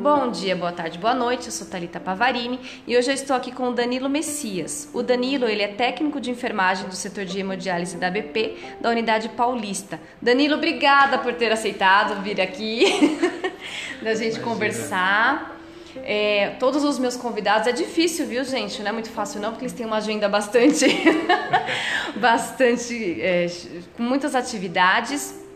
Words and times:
Bom 0.00 0.30
dia, 0.30 0.54
boa 0.54 0.70
tarde, 0.70 0.96
boa 0.96 1.12
noite. 1.12 1.46
Eu 1.46 1.52
sou 1.52 1.66
Talita 1.66 1.98
Pavarini 1.98 2.60
e 2.86 2.96
hoje 2.96 3.10
eu 3.10 3.14
estou 3.14 3.34
aqui 3.34 3.50
com 3.50 3.70
o 3.70 3.74
Danilo 3.74 4.08
Messias. 4.08 4.88
O 4.94 5.02
Danilo, 5.02 5.46
ele 5.46 5.60
é 5.60 5.66
técnico 5.66 6.20
de 6.20 6.30
enfermagem 6.30 6.88
do 6.88 6.94
setor 6.94 7.24
de 7.24 7.40
hemodiálise 7.40 7.96
da 7.96 8.08
BP, 8.08 8.76
da 8.80 8.90
unidade 8.90 9.28
paulista. 9.30 10.00
Danilo, 10.22 10.54
obrigada 10.54 11.18
por 11.18 11.34
ter 11.34 11.50
aceitado 11.50 12.22
vir 12.22 12.40
aqui, 12.40 12.84
da 14.00 14.14
gente 14.14 14.36
Imagina. 14.36 14.44
conversar. 14.44 15.60
É, 16.04 16.50
todos 16.60 16.84
os 16.84 16.96
meus 16.96 17.16
convidados, 17.16 17.66
é 17.66 17.72
difícil, 17.72 18.24
viu, 18.24 18.44
gente? 18.44 18.80
Não 18.80 18.90
é 18.90 18.92
muito 18.92 19.10
fácil, 19.10 19.40
não, 19.40 19.50
porque 19.50 19.64
eles 19.64 19.72
têm 19.72 19.84
uma 19.84 19.96
agenda 19.96 20.28
bastante, 20.28 20.86
bastante, 22.14 23.20
é, 23.20 23.48
com 23.96 24.04
muitas 24.04 24.36
atividades. 24.36 25.47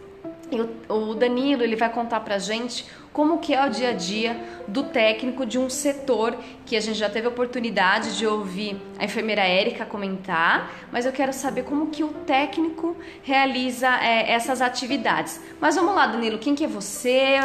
E 0.52 0.92
o, 0.92 1.14
Danilo, 1.14 1.62
ele 1.62 1.76
vai 1.76 1.90
contar 1.90 2.20
pra 2.20 2.38
gente 2.38 2.84
como 3.10 3.38
que 3.38 3.54
é 3.54 3.66
o 3.66 3.70
dia 3.70 3.88
a 3.88 3.92
dia 3.92 4.36
do 4.68 4.84
técnico 4.84 5.46
de 5.46 5.58
um 5.58 5.70
setor 5.70 6.36
que 6.66 6.76
a 6.76 6.80
gente 6.80 6.98
já 6.98 7.08
teve 7.08 7.26
a 7.26 7.30
oportunidade 7.30 8.18
de 8.18 8.26
ouvir 8.26 8.76
a 8.98 9.04
enfermeira 9.04 9.40
Érica 9.40 9.86
comentar, 9.86 10.70
mas 10.92 11.06
eu 11.06 11.12
quero 11.12 11.32
saber 11.32 11.64
como 11.64 11.88
que 11.88 12.04
o 12.04 12.08
técnico 12.08 12.94
realiza 13.22 13.88
é, 14.02 14.30
essas 14.30 14.60
atividades. 14.60 15.40
Mas 15.58 15.74
vamos 15.74 15.94
lá, 15.94 16.06
Danilo, 16.06 16.38
quem 16.38 16.54
que 16.54 16.64
é 16.64 16.68
você? 16.68 17.36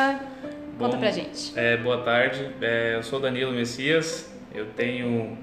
Conta 0.77 0.95
Bom, 0.95 0.99
pra 0.99 1.11
gente. 1.11 1.57
É, 1.57 1.77
boa 1.77 2.01
tarde, 2.03 2.49
é, 2.61 2.95
eu 2.95 3.03
sou 3.03 3.19
Danilo 3.21 3.53
Messias, 3.53 4.29
eu 4.53 4.65
tenho 4.67 5.37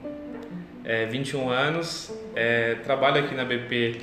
é, 0.85 1.07
21 1.07 1.49
anos, 1.49 2.13
é, 2.37 2.75
trabalho 2.77 3.25
aqui 3.25 3.35
na 3.35 3.45
BP 3.45 4.03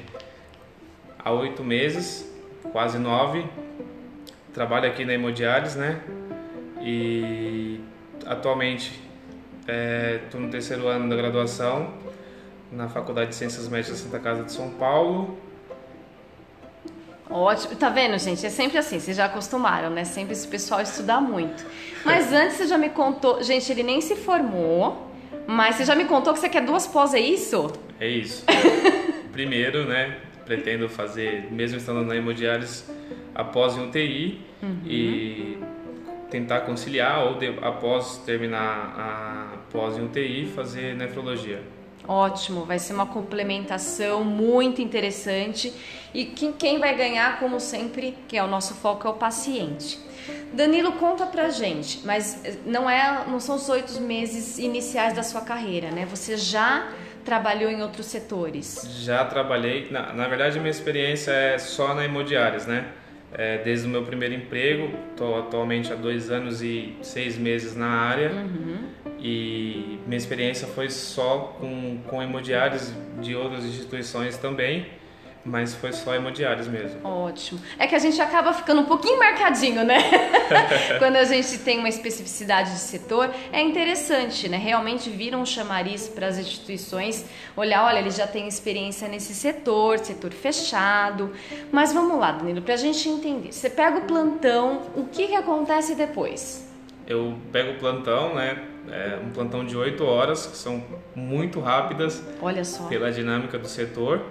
há 1.24 1.32
oito 1.32 1.64
meses, 1.64 2.31
quase 2.72 2.98
nove 2.98 3.46
trabalho 4.54 4.88
aqui 4.88 5.06
na 5.06 5.14
Hemodiálise, 5.14 5.78
né? 5.78 6.02
E 6.82 7.80
atualmente 8.26 9.02
estou 9.62 10.40
é, 10.40 10.44
no 10.44 10.50
terceiro 10.50 10.88
ano 10.88 11.10
da 11.10 11.16
graduação 11.16 11.94
na 12.72 12.88
Faculdade 12.88 13.30
de 13.30 13.36
Ciências 13.36 13.68
Médicas 13.68 13.98
da 13.98 14.06
Santa 14.06 14.20
Casa 14.20 14.44
de 14.44 14.52
São 14.52 14.70
Paulo. 14.72 15.38
Ótimo, 17.30 17.76
tá 17.76 17.90
vendo, 17.90 18.18
gente? 18.18 18.46
É 18.46 18.50
sempre 18.50 18.78
assim, 18.78 19.00
vocês 19.00 19.16
já 19.16 19.26
acostumaram, 19.26 19.90
né? 19.90 20.04
Sempre 20.04 20.34
esse 20.34 20.48
pessoal 20.48 20.82
estudar 20.82 21.22
muito. 21.22 21.66
Mas 22.04 22.32
antes 22.34 22.58
você 22.58 22.68
já 22.68 22.78
me 22.78 22.90
contou, 22.90 23.42
gente, 23.44 23.72
ele 23.72 23.84
nem 23.84 24.02
se 24.02 24.16
formou, 24.16 25.08
mas 25.48 25.76
você 25.76 25.86
já 25.86 25.96
me 25.96 26.06
contou 26.06 26.34
que 26.34 26.40
você 26.40 26.50
quer 26.50 26.66
duas 26.66 26.88
pós, 26.88 27.14
é 27.14 27.20
isso? 27.20 27.72
É 28.00 28.08
isso. 28.08 28.46
Primeiro, 29.32 29.86
né? 29.86 30.18
Pretendo 30.52 30.90
fazer, 30.90 31.48
mesmo 31.50 31.78
estando 31.78 32.04
na 32.04 32.14
hemodiálise, 32.14 32.84
após 33.34 33.78
em 33.78 33.88
UTI 33.88 34.42
uhum. 34.62 34.82
e 34.86 35.58
tentar 36.30 36.60
conciliar 36.62 37.24
ou 37.26 37.36
de, 37.36 37.58
após 37.62 38.18
terminar 38.26 38.94
a 38.98 39.58
pós 39.72 39.98
em 39.98 40.04
UTI 40.04 40.52
fazer 40.54 40.94
nefrologia. 40.98 41.64
Ótimo, 42.06 42.66
vai 42.66 42.80
ser 42.80 42.92
uma 42.92 43.06
complementação 43.06 44.26
muito 44.26 44.82
interessante 44.82 45.74
e 46.14 46.26
quem, 46.26 46.52
quem 46.52 46.80
vai 46.80 46.98
ganhar, 46.98 47.40
como 47.40 47.58
sempre, 47.58 48.18
que 48.28 48.36
é 48.38 48.44
o 48.44 48.48
nosso 48.48 48.74
foco, 48.74 49.08
é 49.08 49.10
o 49.10 49.14
paciente. 49.14 49.98
Danilo, 50.52 50.92
conta 50.94 51.26
pra 51.28 51.48
gente, 51.50 52.02
mas 52.04 52.44
não, 52.66 52.90
é, 52.90 53.24
não 53.26 53.40
são 53.40 53.56
os 53.56 53.70
oito 53.70 54.02
meses 54.02 54.60
iniciais 54.60 55.14
da 55.14 55.24
sua 55.24 55.40
carreira, 55.40 55.92
né? 55.92 56.06
Você 56.08 56.36
já 56.36 56.92
trabalhou 57.22 57.70
em 57.70 57.82
outros 57.82 58.08
setores? 58.08 58.86
Já 59.00 59.24
trabalhei, 59.26 59.88
na, 59.90 60.14
na 60.14 60.28
verdade 60.28 60.60
minha 60.60 60.72
experiência 60.72 61.32
é 61.32 61.58
só 61.58 61.94
na 61.94 62.04
hemodiálise, 62.06 62.68
né? 62.68 62.86
é, 63.34 63.60
desde 63.60 63.88
o 63.88 63.90
meu 63.90 64.04
primeiro 64.04 64.34
emprego. 64.34 64.90
Estou 65.12 65.40
atualmente 65.40 65.92
há 65.92 65.96
dois 65.96 66.30
anos 66.32 66.62
e 66.62 66.96
seis 67.02 67.38
meses 67.38 67.76
na 67.76 67.88
área 67.88 68.32
uhum. 68.32 68.84
e 69.20 70.00
minha 70.06 70.18
experiência 70.18 70.68
foi 70.68 70.90
só 70.90 71.56
com, 71.60 72.00
com 72.08 72.22
hemodiários 72.22 72.94
de 73.22 73.36
outras 73.36 73.66
instituições 73.66 74.38
também 74.38 74.86
mas 75.44 75.74
foi 75.74 75.92
só 75.92 76.14
hemodiários 76.14 76.68
mesmo. 76.68 77.00
Ótimo. 77.04 77.60
É 77.80 77.88
que 77.88 77.96
a 77.96 78.00
gente 78.00 78.22
acaba 78.22 78.54
ficando 78.54 78.82
um 78.82 78.86
pouquinho 78.86 79.18
marcadinho, 79.18 79.84
né? 79.84 79.98
Quando 81.00 81.16
a 81.16 81.24
gente 81.24 81.58
tem 81.60 81.80
uma 81.80 81.90
especificidade 81.90 82.72
de 82.72 82.80
setor, 82.80 83.30
é 83.52 83.62
interessante, 83.62 84.48
né? 84.48 84.58
Realmente 84.58 85.10
viram 85.10 85.42
um 85.42 85.46
chamariz 85.46 86.08
para 86.08 86.28
as 86.28 86.38
instituições 86.38 87.26
olhar, 87.56 87.84
olha, 87.86 88.00
ele 88.00 88.12
já 88.12 88.28
tem 88.28 88.48
experiência 88.48 89.08
nesse 89.08 89.34
setor, 89.34 90.00
setor 90.00 90.32
fechado. 90.32 91.32
Mas 91.72 91.92
vamos 91.92 92.20
lá, 92.20 92.32
Danilo, 92.32 92.62
para 92.62 92.76
a 92.76 92.78
gente 92.78 93.10
entender. 93.10 93.52
Você 93.52 93.70
pega 93.70 93.98
o 93.98 94.02
plantão, 94.02 94.84
o 94.96 95.06
que, 95.06 95.28
que 95.28 95.36
acontece 95.36 95.96
depois? 95.96 96.70
Eu 97.08 97.36
pego 97.52 97.72
o 97.72 97.80
plantão, 97.80 98.36
né? 98.36 98.64
É 98.90 99.20
um 99.24 99.32
plantão 99.32 99.66
de 99.66 99.76
8 99.76 100.04
horas, 100.04 100.46
que 100.48 100.58
são 100.58 100.84
muito 101.16 101.60
rápidas. 101.60 102.24
Olha 102.42 102.64
só. 102.64 102.88
Pela 102.88 103.12
dinâmica 103.12 103.58
do 103.58 103.68
setor. 103.68 104.22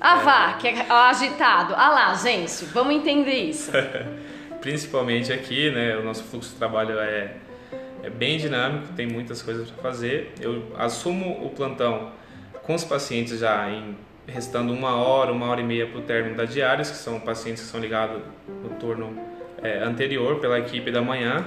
Ah, 0.00 0.16
vá, 0.16 0.52
que 0.54 0.68
é 0.68 0.86
agitado. 0.90 1.74
Ah 1.76 1.90
lá, 1.90 2.14
gente, 2.14 2.64
vamos 2.66 2.94
entender 2.94 3.34
isso. 3.34 3.72
Principalmente 4.60 5.32
aqui, 5.32 5.70
né? 5.70 5.96
O 5.96 6.02
nosso 6.02 6.24
fluxo 6.24 6.50
de 6.50 6.56
trabalho 6.56 6.98
é, 6.98 7.36
é 8.02 8.10
bem 8.10 8.38
dinâmico, 8.38 8.92
tem 8.94 9.06
muitas 9.06 9.42
coisas 9.42 9.70
para 9.70 9.82
fazer. 9.82 10.32
Eu 10.40 10.72
assumo 10.76 11.44
o 11.44 11.50
plantão 11.50 12.12
com 12.62 12.74
os 12.74 12.84
pacientes 12.84 13.38
já 13.38 13.70
em 13.70 13.96
restando 14.26 14.72
uma 14.72 14.96
hora, 14.96 15.32
uma 15.32 15.46
hora 15.46 15.60
e 15.60 15.64
meia 15.64 15.86
para 15.86 15.98
o 15.98 16.02
término 16.02 16.36
da 16.36 16.44
diárias, 16.44 16.90
que 16.90 16.96
são 16.96 17.20
pacientes 17.20 17.62
que 17.62 17.68
são 17.68 17.80
ligados 17.80 18.20
no 18.48 18.70
turno 18.70 19.16
é, 19.62 19.78
anterior 19.78 20.40
pela 20.40 20.58
equipe 20.58 20.90
da 20.90 21.00
manhã. 21.00 21.46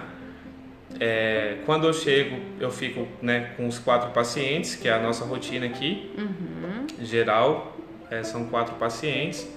É, 0.99 1.57
quando 1.65 1.85
eu 1.85 1.93
chego, 1.93 2.39
eu 2.59 2.71
fico 2.71 3.07
né, 3.21 3.51
com 3.55 3.67
os 3.67 3.77
quatro 3.77 4.11
pacientes, 4.11 4.75
que 4.75 4.87
é 4.87 4.93
a 4.93 4.99
nossa 4.99 5.25
rotina 5.25 5.65
aqui, 5.65 6.11
uhum. 6.17 6.87
geral, 7.01 7.77
é, 8.09 8.23
são 8.23 8.45
quatro 8.45 8.75
pacientes 8.75 9.47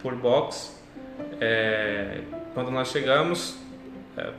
por 0.00 0.14
box. 0.14 0.74
É, 1.40 2.20
quando 2.54 2.70
nós 2.70 2.88
chegamos, 2.88 3.58
é, 4.16 4.30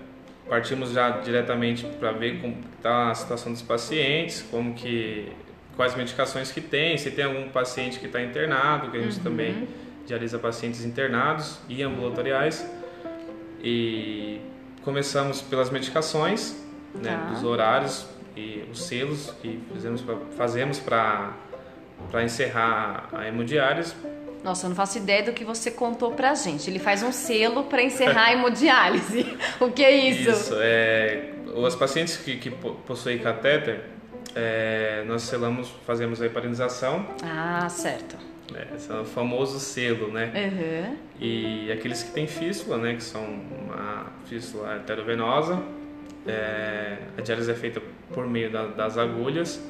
partimos 0.47 0.91
já 0.91 1.09
diretamente 1.09 1.85
para 1.99 2.11
ver 2.11 2.41
como 2.41 2.57
está 2.75 3.11
a 3.11 3.15
situação 3.15 3.51
dos 3.51 3.61
pacientes, 3.61 4.41
como 4.49 4.73
que 4.73 5.31
quais 5.75 5.95
medicações 5.95 6.51
que 6.51 6.59
tem, 6.59 6.97
se 6.97 7.11
tem 7.11 7.25
algum 7.25 7.49
paciente 7.49 7.99
que 7.99 8.07
está 8.07 8.21
internado, 8.21 8.89
que 8.89 8.97
a 8.97 9.01
gente 9.01 9.17
uhum. 9.17 9.23
também 9.23 9.67
dialisa 10.05 10.39
pacientes 10.39 10.83
internados 10.83 11.59
e 11.69 11.83
ambulatoriais. 11.83 12.67
E 13.61 14.41
começamos 14.81 15.41
pelas 15.41 15.69
medicações, 15.69 16.55
né, 16.95 17.11
tá. 17.11 17.33
dos 17.33 17.43
horários 17.43 18.07
e 18.35 18.63
os 18.71 18.83
selos 18.83 19.33
que 19.41 19.59
fizemos 19.73 20.01
pra, 20.01 20.15
fazemos 20.37 20.79
para 20.79 21.33
para 22.11 22.23
encerrar 22.23 23.09
a 23.11 23.27
hemodiálise. 23.27 23.93
Nossa, 24.43 24.65
eu 24.65 24.69
não 24.69 24.75
faço 24.75 24.97
ideia 24.97 25.23
do 25.23 25.33
que 25.33 25.43
você 25.43 25.69
contou 25.71 26.11
pra 26.11 26.33
gente. 26.33 26.69
Ele 26.69 26.79
faz 26.79 27.03
um 27.03 27.11
selo 27.11 27.65
para 27.65 27.81
encerrar 27.83 28.27
a 28.27 28.33
hemodiálise. 28.33 29.37
o 29.59 29.71
que 29.71 29.83
é 29.83 29.91
isso? 29.91 30.29
Isso, 30.29 30.55
é, 30.59 31.31
os 31.53 31.75
pacientes 31.75 32.17
que, 32.17 32.37
que 32.37 32.49
possuem 32.49 33.17
catéter, 33.19 33.81
é, 34.35 35.03
nós 35.07 35.23
selamos, 35.23 35.69
fazemos 35.85 36.21
a 36.21 36.25
heparinização. 36.25 37.05
Ah, 37.23 37.67
certo. 37.69 38.15
É, 38.55 38.75
esse 38.75 38.89
é 38.91 38.95
o 38.95 39.05
famoso 39.05 39.59
selo, 39.59 40.11
né? 40.11 40.31
Uhum. 40.33 40.97
E 41.19 41.71
aqueles 41.71 42.03
que 42.03 42.11
têm 42.11 42.27
fístula, 42.27 42.77
né? 42.77 42.95
Que 42.95 43.03
são 43.03 43.23
uma 43.23 44.05
fístula 44.25 44.75
arteriovenosa. 44.75 45.61
É, 46.25 46.97
a 47.17 47.21
diálise 47.21 47.51
é 47.51 47.55
feita 47.55 47.81
por 48.13 48.27
meio 48.27 48.51
da, 48.51 48.67
das 48.67 48.97
agulhas 48.97 49.61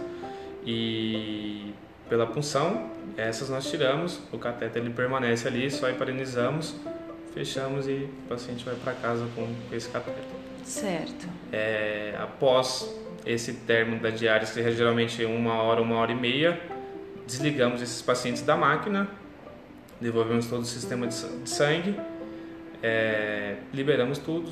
e 0.65 1.73
pela 2.09 2.25
punção, 2.25 2.89
essas 3.15 3.49
nós 3.49 3.69
tiramos, 3.69 4.19
o 4.31 4.37
cateter 4.37 4.81
ele 4.81 4.93
permanece 4.93 5.47
ali, 5.47 5.69
só 5.69 5.89
heparinizamos, 5.89 6.75
fechamos 7.33 7.87
e 7.87 8.09
o 8.25 8.29
paciente 8.29 8.63
vai 8.65 8.75
para 8.75 8.93
casa 8.93 9.27
com 9.35 9.47
esse 9.71 9.89
cateter. 9.89 10.23
Certo. 10.63 11.27
É, 11.51 12.15
após 12.19 12.93
esse 13.25 13.53
término 13.53 14.01
da 14.01 14.09
que 14.09 14.59
é 14.59 14.71
geralmente 14.71 15.23
uma 15.25 15.61
hora, 15.61 15.81
uma 15.81 15.95
hora 15.95 16.11
e 16.11 16.15
meia, 16.15 16.59
desligamos 17.25 17.81
esses 17.81 18.01
pacientes 18.01 18.41
da 18.41 18.55
máquina, 18.55 19.07
devolvemos 19.99 20.47
todo 20.47 20.61
o 20.61 20.65
sistema 20.65 21.07
de 21.07 21.15
sangue, 21.49 21.99
é, 22.81 23.55
liberamos 23.73 24.17
tudo, 24.17 24.51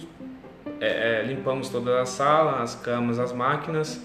é, 0.79 1.21
é, 1.21 1.23
limpamos 1.23 1.69
toda 1.69 2.01
a 2.01 2.05
sala, 2.05 2.61
as 2.61 2.75
camas, 2.75 3.19
as 3.19 3.31
máquinas 3.31 4.01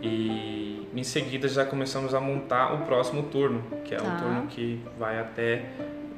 e 0.00 0.61
em 0.94 1.04
seguida 1.04 1.48
já 1.48 1.64
começamos 1.64 2.14
a 2.14 2.20
montar 2.20 2.74
o 2.74 2.84
próximo 2.84 3.24
turno, 3.24 3.62
que 3.84 3.94
é 3.94 3.98
tá. 3.98 4.04
o 4.04 4.18
turno 4.18 4.46
que 4.46 4.80
vai 4.98 5.18
até 5.18 5.64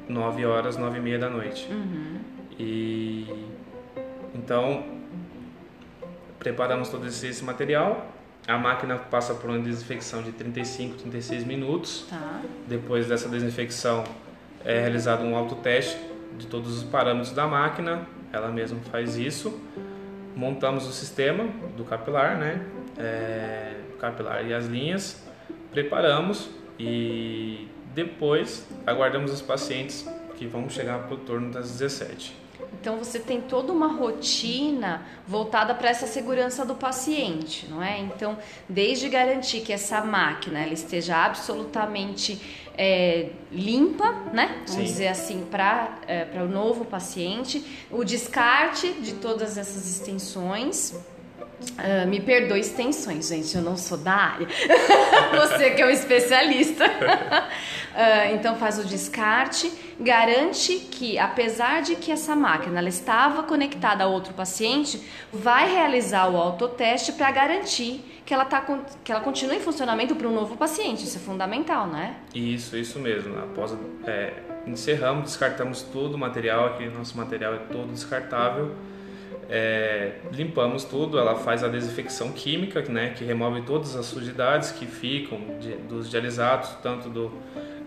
9 0.07 0.45
horas, 0.45 0.77
9 0.77 0.97
e 0.97 1.01
meia 1.01 1.19
da 1.19 1.29
noite. 1.29 1.67
Uhum. 1.71 2.19
E 2.59 3.27
então 4.33 4.83
preparamos 6.39 6.89
todo 6.89 7.07
esse, 7.07 7.27
esse, 7.27 7.43
material. 7.43 8.11
A 8.47 8.57
máquina 8.57 8.97
passa 8.97 9.33
por 9.33 9.49
uma 9.49 9.59
desinfecção 9.59 10.21
de 10.21 10.31
35, 10.31 10.97
36 10.97 11.43
minutos. 11.45 12.05
Tá. 12.09 12.41
Depois 12.67 13.07
dessa 13.07 13.27
desinfecção 13.27 14.03
é 14.63 14.79
realizado 14.79 15.23
um 15.23 15.35
autoteste 15.35 15.97
de 16.37 16.45
todos 16.47 16.77
os 16.77 16.83
parâmetros 16.83 17.31
da 17.31 17.47
máquina. 17.47 18.05
Ela 18.31 18.49
mesma 18.49 18.79
faz 18.91 19.17
isso. 19.17 19.59
montamos 20.35 20.85
o 20.85 20.91
sistema 20.91 21.45
do 21.75 21.85
capilar, 21.85 22.37
né? 22.37 22.65
É, 22.97 23.74
capilar 24.05 24.45
e 24.45 24.53
as 24.53 24.65
linhas, 24.65 25.23
preparamos 25.71 26.49
e 26.79 27.67
depois 27.93 28.67
aguardamos 28.85 29.31
os 29.31 29.41
pacientes 29.41 30.07
que 30.35 30.45
vão 30.45 30.69
chegar 30.69 31.07
por 31.07 31.19
torno 31.19 31.51
das 31.51 31.71
17. 31.71 32.45
Então 32.79 32.97
você 32.97 33.19
tem 33.19 33.41
toda 33.41 33.71
uma 33.71 33.87
rotina 33.87 35.05
voltada 35.27 35.73
para 35.73 35.89
essa 35.89 36.05
segurança 36.05 36.65
do 36.65 36.75
paciente, 36.75 37.67
não 37.67 37.81
é? 37.81 37.99
Então, 37.99 38.37
desde 38.67 39.09
garantir 39.09 39.61
que 39.61 39.73
essa 39.73 40.01
máquina 40.01 40.59
ela 40.59 40.73
esteja 40.73 41.15
absolutamente 41.15 42.39
é, 42.77 43.29
limpa, 43.51 44.11
né? 44.33 44.63
Vamos 44.67 44.71
Sim. 44.71 44.83
dizer 44.83 45.07
assim, 45.07 45.47
para 45.49 45.97
é, 46.07 46.27
o 46.41 46.47
novo 46.47 46.85
paciente, 46.85 47.65
o 47.89 48.03
descarte 48.03 48.91
de 48.93 49.13
todas 49.15 49.57
essas 49.57 49.87
extensões 49.89 50.93
Uh, 51.61 52.07
me 52.07 52.19
perdoe 52.19 52.59
extensões, 52.59 53.29
gente, 53.29 53.55
eu 53.55 53.61
não 53.61 53.77
sou 53.77 53.97
da 53.97 54.13
área. 54.13 54.47
Você 55.35 55.71
que 55.71 55.81
é 55.81 55.85
um 55.85 55.89
especialista. 55.89 56.85
uh, 56.85 58.33
então 58.35 58.55
faz 58.55 58.77
o 58.77 58.83
descarte, 58.83 59.71
garante 59.99 60.75
que, 60.75 61.17
apesar 61.17 61.81
de 61.81 61.95
que 61.95 62.11
essa 62.11 62.35
máquina 62.35 62.79
ela 62.79 62.89
estava 62.89 63.43
conectada 63.43 64.03
a 64.03 64.07
outro 64.07 64.33
paciente, 64.33 65.01
vai 65.31 65.69
realizar 65.71 66.27
o 66.29 66.37
autoteste 66.37 67.13
para 67.13 67.31
garantir 67.31 68.03
que 68.25 68.33
ela, 68.33 68.45
tá, 68.45 68.65
que 69.03 69.11
ela 69.11 69.21
continue 69.21 69.57
em 69.57 69.61
funcionamento 69.61 70.15
para 70.15 70.27
um 70.27 70.33
novo 70.33 70.57
paciente. 70.57 71.03
Isso 71.03 71.17
é 71.17 71.21
fundamental, 71.21 71.87
não 71.87 71.99
é? 71.99 72.15
Isso, 72.33 72.75
isso 72.75 72.99
mesmo. 72.99 73.37
Após 73.37 73.75
é, 74.05 74.33
encerramos, 74.65 75.23
descartamos 75.25 75.83
todo 75.83 76.15
o 76.15 76.17
material, 76.17 76.67
aqui 76.67 76.87
nosso 76.87 77.15
material 77.15 77.53
é 77.53 77.59
todo 77.71 77.91
descartável 77.91 78.75
é, 79.49 80.13
limpamos 80.31 80.83
tudo, 80.83 81.19
ela 81.19 81.35
faz 81.35 81.63
a 81.63 81.67
desinfecção 81.67 82.31
química, 82.31 82.81
né, 82.83 83.13
que 83.15 83.23
remove 83.23 83.61
todas 83.61 83.95
as 83.95 84.05
sujidades 84.05 84.71
que 84.71 84.85
ficam 84.85 85.39
de, 85.59 85.73
dos 85.75 86.09
dialisados, 86.09 86.69
tanto 86.81 87.09
do, 87.09 87.31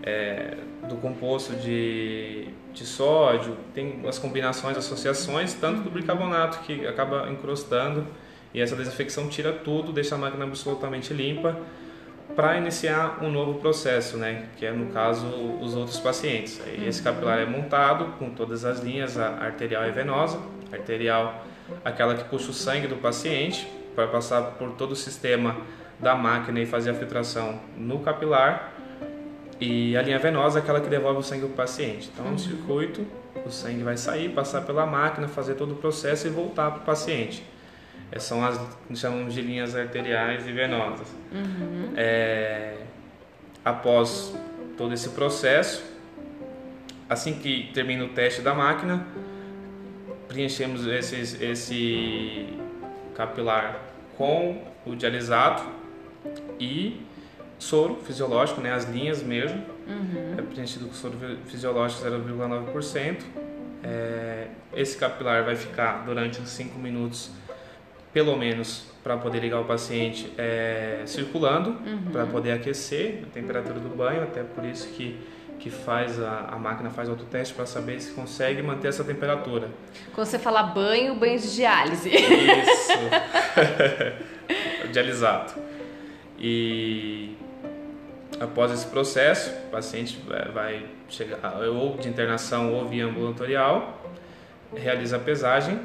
é, 0.03 0.55
do 0.87 0.95
composto 0.95 1.53
de, 1.57 2.47
de 2.73 2.85
sódio, 2.85 3.57
tem 3.73 4.01
as 4.07 4.17
combinações, 4.17 4.77
associações, 4.77 5.53
tanto 5.53 5.81
do 5.81 5.89
bicarbonato 5.89 6.59
que 6.59 6.87
acaba 6.87 7.29
encrostando 7.29 8.07
e 8.53 8.61
essa 8.61 8.75
desinfecção 8.75 9.27
tira 9.27 9.51
tudo, 9.51 9.91
deixa 9.91 10.15
a 10.15 10.17
máquina 10.17 10.45
absolutamente 10.45 11.13
limpa 11.13 11.57
para 12.35 12.57
iniciar 12.57 13.19
um 13.21 13.29
novo 13.29 13.59
processo, 13.59 14.15
né, 14.15 14.45
que 14.55 14.65
é 14.65 14.71
no 14.71 14.93
caso 14.93 15.27
os 15.61 15.75
outros 15.75 15.99
pacientes. 15.99 16.61
Esse 16.85 17.03
capilar 17.03 17.39
é 17.39 17.45
montado 17.45 18.17
com 18.17 18.29
todas 18.29 18.63
as 18.63 18.79
linhas, 18.79 19.17
arterial 19.17 19.85
e 19.85 19.91
venosa, 19.91 20.39
arterial 20.71 21.45
aquela 21.83 22.15
que 22.15 22.23
puxa 22.25 22.51
o 22.51 22.53
sangue 22.53 22.87
do 22.87 22.97
paciente 22.97 23.67
para 23.95 24.07
passar 24.07 24.41
por 24.51 24.71
todo 24.71 24.91
o 24.91 24.95
sistema 24.95 25.57
da 25.99 26.15
máquina 26.15 26.59
e 26.59 26.65
fazer 26.65 26.91
a 26.91 26.93
filtração 26.93 27.59
no 27.77 27.99
capilar 27.99 28.73
e 29.59 29.97
a 29.97 30.01
linha 30.01 30.17
venosa 30.17 30.59
aquela 30.59 30.79
que 30.79 30.87
devolve 30.87 31.19
o 31.19 31.23
sangue 31.23 31.43
ao 31.43 31.49
paciente. 31.49 32.09
Então, 32.13 32.25
é 32.25 32.29
um 32.29 32.31
uhum. 32.31 32.37
circuito, 32.37 33.05
o 33.45 33.49
sangue 33.49 33.83
vai 33.83 33.97
sair, 33.97 34.29
passar 34.29 34.61
pela 34.61 34.85
máquina, 34.85 35.27
fazer 35.27 35.55
todo 35.55 35.73
o 35.73 35.75
processo 35.75 36.27
e 36.27 36.29
voltar 36.29 36.71
para 36.71 36.81
o 36.81 36.85
paciente. 36.85 37.43
Essas 38.11 38.23
são 38.29 38.43
as 38.43 38.59
chamamos 38.95 39.33
de 39.33 39.41
linhas 39.41 39.75
arteriais 39.75 40.47
e 40.47 40.51
venosas. 40.51 41.07
Uhum. 41.31 41.93
É, 41.95 42.77
após 43.63 44.33
todo 44.77 44.93
esse 44.93 45.09
processo, 45.09 45.83
assim 47.09 47.33
que 47.33 47.69
termina 47.73 48.05
o 48.05 48.09
teste 48.09 48.41
da 48.41 48.53
máquina, 48.53 49.05
preenchemos 50.29 50.85
esse, 50.85 51.43
esse 51.43 52.47
capilar 53.15 53.81
com 54.15 54.63
o 54.85 54.95
dialisato 54.95 55.65
e 56.59 57.01
soro 57.57 57.95
fisiológico, 57.95 58.61
né, 58.61 58.71
as 58.71 58.85
linhas 58.85 59.21
mesmo. 59.23 59.61
Uhum. 59.87 60.35
É 60.37 60.41
preenchido 60.41 60.85
com 60.85 60.93
soro 60.93 61.17
fisiológico 61.47 62.05
0,9%. 62.05 63.23
É, 63.83 64.47
esse 64.75 64.97
capilar 64.97 65.43
vai 65.43 65.55
ficar 65.55 66.05
durante 66.05 66.39
uns 66.39 66.49
5 66.49 66.77
minutos, 66.77 67.31
pelo 68.13 68.37
menos, 68.37 68.85
para 69.03 69.17
poder 69.17 69.39
ligar 69.39 69.59
o 69.61 69.65
paciente 69.65 70.31
é, 70.37 71.01
circulando, 71.05 71.71
uhum. 71.71 72.11
para 72.11 72.25
poder 72.27 72.51
aquecer 72.51 73.23
a 73.23 73.33
temperatura 73.33 73.79
do 73.79 73.89
banho, 73.89 74.23
até 74.23 74.43
por 74.43 74.63
isso 74.63 74.87
que 74.89 75.19
que 75.59 75.69
faz 75.69 76.19
a, 76.21 76.47
a 76.51 76.57
máquina 76.57 76.89
faz 76.89 77.09
autoteste 77.09 77.53
para 77.53 77.65
saber 77.65 77.99
se 77.99 78.11
consegue 78.11 78.61
manter 78.61 78.87
essa 78.87 79.03
temperatura. 79.03 79.69
Quando 80.15 80.25
você 80.25 80.39
fala 80.39 80.63
banho, 80.63 81.15
banho 81.15 81.37
de 81.37 81.53
diálise. 81.53 82.09
Isso. 82.09 82.93
Dialisato. 84.91 85.59
E 86.39 87.35
após 88.39 88.71
esse 88.71 88.87
processo, 88.87 89.51
o 89.67 89.71
paciente 89.71 90.17
vai 90.53 90.85
chegar 91.09 91.59
ou 91.67 91.97
de 91.97 92.07
internação 92.07 92.73
ou 92.73 92.87
via 92.87 93.05
ambulatorial, 93.05 94.01
realiza 94.73 95.17
a 95.17 95.19
pesagem 95.19 95.79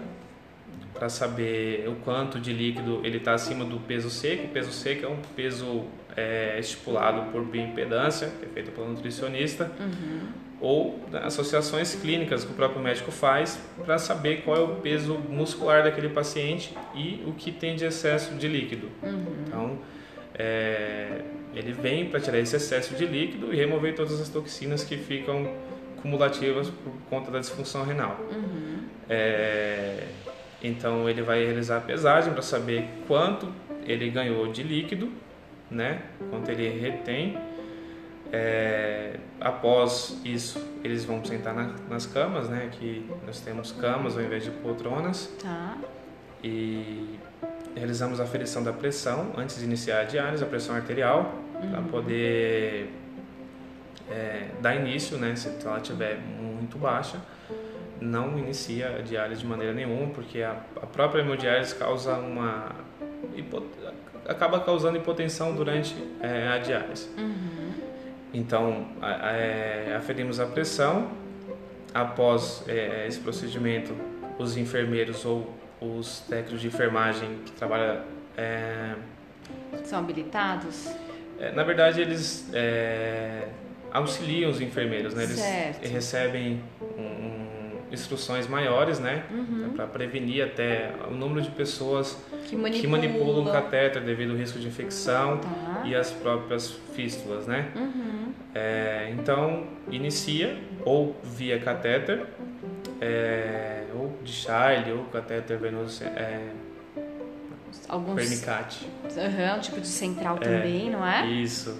para 0.94 1.08
saber 1.08 1.88
o 1.88 1.96
quanto 1.96 2.38
de 2.38 2.52
líquido 2.52 3.00
ele 3.04 3.18
está 3.18 3.34
acima 3.34 3.64
do 3.64 3.78
peso 3.80 4.08
seco. 4.08 4.44
O 4.44 4.48
peso 4.48 4.70
seco 4.70 5.04
é 5.04 5.08
um 5.08 5.18
peso 5.36 5.84
é, 6.16 6.56
estipulado 6.58 7.32
por 7.32 7.44
bioimpedância, 7.44 8.28
que 8.38 8.46
é 8.46 8.48
feito 8.48 8.70
pelo 8.70 8.88
nutricionista, 8.88 9.70
uhum. 9.78 10.28
ou 10.60 11.04
associações 11.24 11.94
clínicas 11.96 12.44
que 12.44 12.52
o 12.52 12.54
próprio 12.54 12.80
médico 12.80 13.10
faz 13.10 13.60
para 13.84 13.98
saber 13.98 14.42
qual 14.42 14.56
é 14.56 14.60
o 14.60 14.76
peso 14.76 15.18
muscular 15.28 15.82
daquele 15.82 16.08
paciente 16.08 16.72
e 16.94 17.22
o 17.26 17.32
que 17.32 17.50
tem 17.50 17.74
de 17.74 17.84
excesso 17.84 18.34
de 18.34 18.46
líquido. 18.46 18.88
Uhum. 19.02 19.26
Então, 19.46 19.78
é, 20.36 21.22
ele 21.54 21.72
vem 21.72 22.08
para 22.08 22.20
tirar 22.20 22.38
esse 22.38 22.54
excesso 22.54 22.94
de 22.94 23.04
líquido 23.04 23.52
e 23.52 23.56
remover 23.56 23.94
todas 23.94 24.20
as 24.20 24.28
toxinas 24.28 24.84
que 24.84 24.96
ficam 24.96 25.52
cumulativas 26.02 26.68
por 26.68 26.92
conta 27.08 27.30
da 27.30 27.40
disfunção 27.40 27.84
renal. 27.84 28.20
Uhum. 28.30 28.80
É, 29.08 30.06
então 30.66 31.08
ele 31.08 31.22
vai 31.22 31.44
realizar 31.44 31.76
a 31.76 31.80
pesagem 31.80 32.32
para 32.32 32.42
saber 32.42 32.88
quanto 33.06 33.52
ele 33.86 34.10
ganhou 34.10 34.50
de 34.50 34.62
líquido 34.62 35.12
né? 35.70 36.02
Quanto 36.30 36.50
ele 36.50 36.68
retém. 36.78 37.38
É, 38.32 39.16
após 39.40 40.20
isso, 40.24 40.60
eles 40.82 41.04
vão 41.04 41.24
sentar 41.24 41.54
na, 41.54 41.74
nas 41.88 42.06
camas, 42.06 42.48
né? 42.48 42.70
Que 42.72 43.08
nós 43.26 43.40
temos 43.40 43.72
camas 43.72 44.16
ao 44.16 44.22
invés 44.22 44.44
de 44.44 44.50
poltronas. 44.50 45.32
Tá. 45.40 45.76
E 46.42 47.18
realizamos 47.74 48.20
a 48.20 48.24
aferição 48.24 48.62
da 48.62 48.72
pressão 48.72 49.32
antes 49.36 49.58
de 49.58 49.64
iniciar 49.64 50.00
a 50.00 50.04
diálise, 50.04 50.42
a 50.42 50.46
pressão 50.46 50.74
arterial, 50.74 51.34
uhum. 51.54 51.70
para 51.70 51.82
poder 51.82 52.92
é, 54.10 54.48
dar 54.60 54.74
início, 54.74 55.16
né? 55.18 55.34
Se 55.36 55.48
ela 55.64 55.78
estiver 55.78 56.18
muito 56.18 56.78
baixa, 56.78 57.20
não 58.00 58.38
inicia 58.38 58.96
a 58.96 59.02
diálise 59.02 59.40
de 59.42 59.46
maneira 59.46 59.72
nenhuma, 59.72 60.08
porque 60.12 60.42
a, 60.42 60.56
a 60.76 60.86
própria 60.86 61.20
hemodiálise 61.20 61.74
causa 61.74 62.14
uma 62.14 62.74
acaba 64.26 64.60
causando 64.60 64.96
hipotensão 64.96 65.54
durante 65.54 65.94
é, 66.20 66.48
a 66.48 66.58
diálise. 66.58 67.08
Uhum. 67.18 67.72
Então, 68.32 68.88
é, 69.02 69.94
aferimos 69.96 70.40
a 70.40 70.46
pressão. 70.46 71.10
Após 71.92 72.64
é, 72.66 73.06
esse 73.06 73.20
procedimento, 73.20 73.94
os 74.36 74.56
enfermeiros 74.56 75.24
ou 75.24 75.54
os 75.80 76.20
técnicos 76.20 76.60
de 76.60 76.66
enfermagem 76.66 77.38
que 77.44 77.52
trabalham. 77.52 78.02
É, 78.36 78.94
São 79.84 80.00
habilitados? 80.00 80.88
É, 81.38 81.52
na 81.52 81.62
verdade, 81.62 82.00
eles 82.00 82.50
é, 82.52 83.46
auxiliam 83.92 84.50
os 84.50 84.60
enfermeiros, 84.60 85.14
né? 85.14 85.22
Eles 85.22 85.38
certo. 85.38 85.86
recebem 85.86 86.60
um, 86.98 87.02
instruções 87.94 88.46
maiores, 88.46 88.98
né? 88.98 89.24
Uhum. 89.30 89.72
Para 89.74 89.86
prevenir 89.86 90.44
até 90.44 90.92
o 91.10 91.14
número 91.14 91.40
de 91.40 91.50
pessoas 91.50 92.18
que, 92.46 92.56
manipula. 92.56 92.80
que 92.80 92.86
manipulam 92.86 93.44
o 93.44 93.50
catéter 93.50 94.02
devido 94.02 94.32
ao 94.32 94.36
risco 94.36 94.58
de 94.58 94.68
infecção 94.68 95.38
tá. 95.38 95.82
e 95.84 95.94
as 95.94 96.10
próprias 96.10 96.78
fístulas, 96.94 97.46
né? 97.46 97.70
Uhum. 97.74 98.32
É, 98.54 99.12
então, 99.18 99.66
inicia 99.90 100.56
ou 100.84 101.16
via 101.22 101.58
catéter, 101.58 102.26
é, 103.00 103.84
ou 103.94 104.16
de 104.22 104.32
Charlie, 104.32 104.92
ou 104.92 105.04
catéter 105.04 105.58
venoso 105.58 106.04
é, 106.04 106.50
Alguns... 107.88 108.14
pernicate. 108.14 108.86
Uhum, 109.04 109.56
um 109.56 109.60
tipo 109.60 109.80
de 109.80 109.88
central 109.88 110.36
é, 110.36 110.40
também, 110.40 110.90
não 110.90 111.06
é? 111.06 111.26
Isso. 111.26 111.76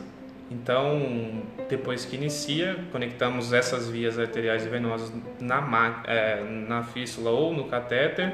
Então, 0.54 1.42
depois 1.68 2.04
que 2.04 2.14
inicia, 2.14 2.78
conectamos 2.92 3.52
essas 3.52 3.88
vias 3.88 4.18
arteriais 4.18 4.64
e 4.64 4.68
venosas 4.68 5.12
na, 5.40 6.02
é, 6.06 6.44
na 6.44 6.84
fístula 6.84 7.30
ou 7.30 7.52
no 7.52 7.64
catéter. 7.64 8.32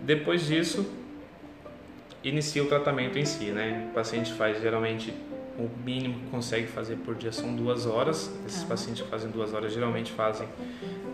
Depois 0.00 0.44
disso, 0.44 0.84
inicia 2.24 2.62
o 2.62 2.66
tratamento 2.66 3.18
em 3.18 3.24
si, 3.24 3.46
né? 3.46 3.88
O 3.90 3.94
paciente 3.94 4.32
faz 4.32 4.60
geralmente 4.60 5.14
o 5.56 5.68
mínimo 5.84 6.18
que 6.18 6.26
consegue 6.26 6.66
fazer 6.66 6.96
por 6.96 7.14
dia 7.14 7.30
são 7.30 7.54
duas 7.54 7.86
horas. 7.86 8.32
Esses 8.44 8.64
ah. 8.64 8.66
pacientes 8.66 9.02
que 9.02 9.08
fazem 9.08 9.30
duas 9.30 9.54
horas 9.54 9.72
geralmente 9.72 10.10
fazem 10.10 10.48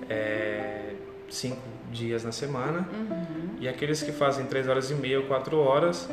é, 0.08 0.94
cinco 1.28 1.60
dias 1.92 2.24
na 2.24 2.32
semana. 2.32 2.88
Uhum. 2.90 3.56
E 3.60 3.68
aqueles 3.68 4.02
que 4.02 4.12
fazem 4.12 4.46
três 4.46 4.66
horas 4.68 4.90
e 4.90 4.94
meia 4.94 5.20
ou 5.20 5.26
quatro 5.26 5.58
horas, 5.58 6.08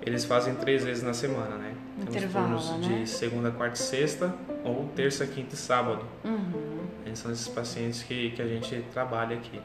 eles 0.00 0.24
fazem 0.24 0.54
três 0.54 0.82
vezes 0.82 1.02
na 1.02 1.12
semana, 1.12 1.56
né? 1.56 1.73
Intervalo, 1.98 2.46
Temos 2.46 2.68
turnos 2.68 2.88
né? 2.88 2.98
de 3.00 3.08
segunda, 3.08 3.50
quarta 3.50 3.76
e 3.76 3.78
sexta, 3.78 4.34
ou 4.64 4.88
terça, 4.96 5.26
quinta 5.26 5.54
e 5.54 5.58
sábado. 5.58 6.04
Uhum. 6.24 6.84
Esses 7.06 7.18
são 7.18 7.30
esses 7.30 7.48
pacientes 7.48 8.02
que, 8.02 8.30
que 8.30 8.42
a 8.42 8.46
gente 8.46 8.82
trabalha 8.92 9.36
aqui. 9.36 9.60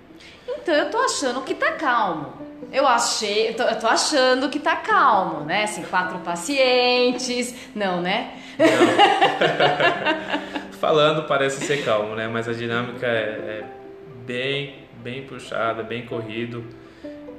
Então 0.48 0.76
eu 0.76 0.92
tô 0.92 0.98
achando 1.00 1.42
que 1.42 1.56
tá 1.56 1.72
calmo. 1.72 2.34
Eu 2.72 2.86
achei, 2.86 3.50
eu 3.50 3.56
tô, 3.56 3.64
eu 3.64 3.80
tô 3.80 3.88
achando 3.88 4.50
que 4.50 4.60
tá 4.60 4.76
calmo, 4.76 5.46
né? 5.46 5.64
Assim, 5.64 5.82
quatro 5.84 6.20
pacientes. 6.20 7.56
Não, 7.74 8.02
né? 8.02 8.34
Falando 10.80 11.28
parece 11.28 11.66
ser 11.66 11.84
calmo, 11.84 12.16
né? 12.16 12.28
Mas 12.28 12.48
a 12.48 12.54
dinâmica 12.54 13.08
é, 13.08 13.10
é 13.10 13.64
bem, 14.26 14.86
bem 15.02 15.26
puxada, 15.26 15.82
bem 15.82 16.06
corrido. 16.06 16.64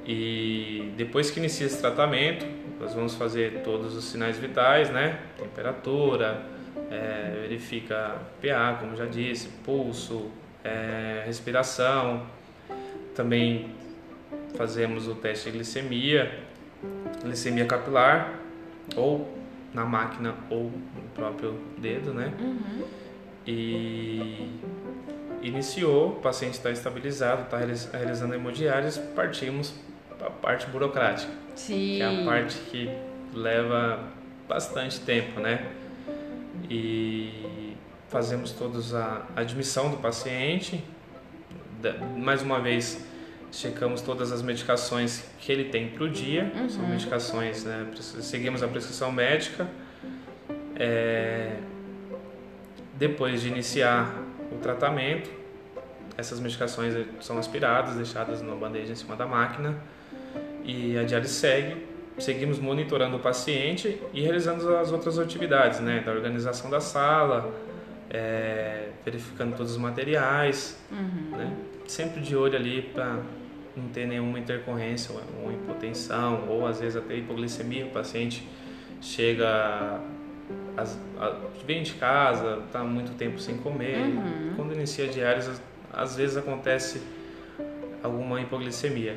E 0.04 0.92
depois 0.96 1.30
que 1.30 1.38
inicia 1.38 1.66
esse 1.66 1.80
tratamento, 1.80 2.44
nós 2.80 2.94
vamos 2.94 3.14
fazer 3.14 3.60
todos 3.62 3.94
os 3.94 4.04
sinais 4.04 4.38
vitais, 4.38 4.88
né? 4.88 5.20
Temperatura, 5.36 6.42
é, 6.90 7.40
verifica 7.42 8.16
pH, 8.40 8.78
como 8.80 8.96
já 8.96 9.04
disse, 9.04 9.48
pulso, 9.64 10.30
é, 10.64 11.22
respiração. 11.26 12.26
Também 13.14 13.74
fazemos 14.56 15.06
o 15.06 15.14
teste 15.14 15.50
de 15.50 15.58
glicemia, 15.58 16.40
glicemia 17.22 17.66
capilar, 17.66 18.40
ou 18.96 19.30
na 19.74 19.84
máquina 19.84 20.34
ou 20.48 20.64
no 20.64 21.02
próprio 21.14 21.60
dedo, 21.76 22.14
né? 22.14 22.32
Uhum. 22.40 22.84
E 23.46 24.58
iniciou, 25.42 26.12
o 26.12 26.16
paciente 26.16 26.54
está 26.54 26.70
estabilizado, 26.70 27.42
está 27.42 27.58
realizando 27.96 28.34
hemodiálise, 28.34 29.00
partimos 29.14 29.74
a 30.24 30.30
parte 30.30 30.66
burocrática, 30.66 31.32
Sim. 31.54 31.96
que 31.96 32.02
é 32.02 32.22
a 32.22 32.24
parte 32.24 32.58
que 32.70 32.88
leva 33.34 34.00
bastante 34.48 35.00
tempo, 35.00 35.40
né? 35.40 35.66
E 36.68 37.74
fazemos 38.08 38.52
todos 38.52 38.94
a 38.94 39.22
admissão 39.36 39.90
do 39.90 39.96
paciente, 39.98 40.82
mais 42.16 42.42
uma 42.42 42.60
vez 42.60 43.06
checamos 43.52 44.00
todas 44.02 44.30
as 44.30 44.42
medicações 44.42 45.24
que 45.40 45.50
ele 45.50 45.64
tem 45.64 45.88
para 45.88 46.04
o 46.04 46.08
dia, 46.10 46.52
são 46.68 46.82
Uhum. 46.84 46.90
medicações, 46.90 47.64
né? 47.64 47.86
Seguimos 48.00 48.62
a 48.62 48.68
prescrição 48.68 49.10
médica. 49.10 49.68
É, 50.76 51.56
depois 52.94 53.42
de 53.42 53.48
iniciar 53.48 54.14
o 54.52 54.56
tratamento, 54.58 55.30
essas 56.16 56.38
medicações 56.40 56.94
são 57.20 57.38
aspiradas, 57.38 57.94
deixadas 57.96 58.40
numa 58.42 58.56
bandeja 58.56 58.92
em 58.92 58.96
cima 58.96 59.16
da 59.16 59.26
máquina 59.26 59.76
e 60.92 60.98
a 60.98 61.02
diálise 61.04 61.32
segue. 61.34 61.86
Seguimos 62.18 62.58
monitorando 62.58 63.16
o 63.16 63.20
paciente 63.20 64.00
e 64.12 64.20
realizando 64.20 64.76
as 64.76 64.92
outras 64.92 65.18
atividades, 65.18 65.80
né? 65.80 66.02
Da 66.04 66.12
organização 66.12 66.68
da 66.70 66.80
sala, 66.80 67.50
é, 68.10 68.88
verificando 69.04 69.56
todos 69.56 69.72
os 69.72 69.78
materiais, 69.78 70.78
Uhum. 70.90 71.36
né? 71.36 71.52
Sempre 71.86 72.20
de 72.20 72.36
olho 72.36 72.56
ali 72.56 72.82
para 72.82 73.18
não 73.76 73.88
ter 73.88 74.06
nenhuma 74.06 74.38
intercorrência, 74.38 75.14
ou 75.42 75.50
hipotensão, 75.52 76.44
ou 76.48 76.66
às 76.66 76.80
vezes 76.80 76.96
até 76.96 77.14
hipoglicemia. 77.16 77.86
O 77.86 77.90
paciente 77.90 78.46
chega, 79.00 80.00
às- 80.76 80.98
a- 81.18 81.36
vem 81.66 81.82
de 81.82 81.92
casa, 81.94 82.62
está 82.66 82.80
muito 82.84 83.12
tempo 83.16 83.38
sem 83.38 83.56
comer. 83.56 83.96
Uhum. 83.98 84.52
Quando 84.56 84.74
inicia 84.74 85.06
a 85.06 85.08
diálise, 85.08 85.50
às 85.92 86.16
vezes 86.16 86.36
acontece 86.36 87.00
alguma 88.02 88.40
hipoglicemia. 88.40 89.16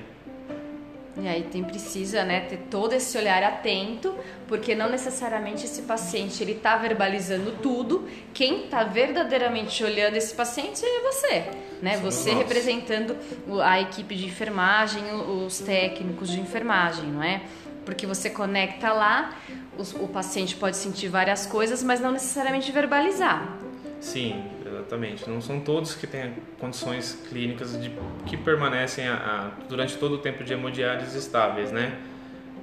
E 1.16 1.28
aí 1.28 1.44
tem 1.44 1.64
precisa, 1.64 2.24
né, 2.24 2.40
ter 2.42 2.58
todo 2.72 2.94
esse 2.94 3.16
olhar 3.18 3.44
atento, 3.44 4.16
porque 4.48 4.74
não 4.74 4.90
necessariamente 4.90 5.64
esse 5.66 5.84
paciente 5.84 6.42
ele 6.42 6.56
tá 6.56 6.76
verbalizando 6.76 7.52
tudo. 7.62 8.08
Quem 8.34 8.64
tá 8.68 8.84
verdadeiramente 8.84 9.84
olhando 9.84 10.16
esse 10.16 10.34
paciente 10.34 10.84
é 10.84 11.02
você, 11.04 11.46
né? 11.84 11.98
Somos 11.98 12.16
você 12.16 12.30
nós. 12.32 12.40
representando 12.40 13.16
o- 13.48 13.62
a 13.62 13.80
equipe 13.80 14.16
de 14.16 14.26
enfermagem, 14.26 15.04
o- 15.14 15.46
os 15.46 15.60
técnicos 15.60 16.30
de 16.32 16.40
enfermagem, 16.40 17.06
não 17.06 17.22
é? 17.22 17.42
Porque 17.86 18.08
você 18.08 18.30
conecta 18.32 18.92
lá, 18.92 19.36
os- 19.78 19.94
o 19.94 20.08
paciente 20.08 20.56
pode 20.56 20.78
sentir 20.78 21.10
várias 21.10 21.46
coisas, 21.46 21.84
mas 21.84 22.00
não 22.00 22.12
necessariamente 22.12 22.72
verbalizar. 22.72 23.56
Sim, 24.02 24.44
exatamente. 24.84 25.30
Não 25.30 25.42
são 25.42 25.60
todos 25.60 25.96
que 25.96 26.06
têm 26.06 26.34
condições 26.60 27.26
clínicas 27.30 27.80
de, 27.82 27.92
que 28.26 28.38
permanecem 28.38 29.08
a, 29.08 29.16
a- 29.16 29.66
durante 29.68 29.98
todo 29.98 30.16
o 30.16 30.18
tempo 30.18 30.44
de 30.44 30.54
hemodiálise 30.54 31.18
estáveis, 31.18 31.72
né? 31.72 31.98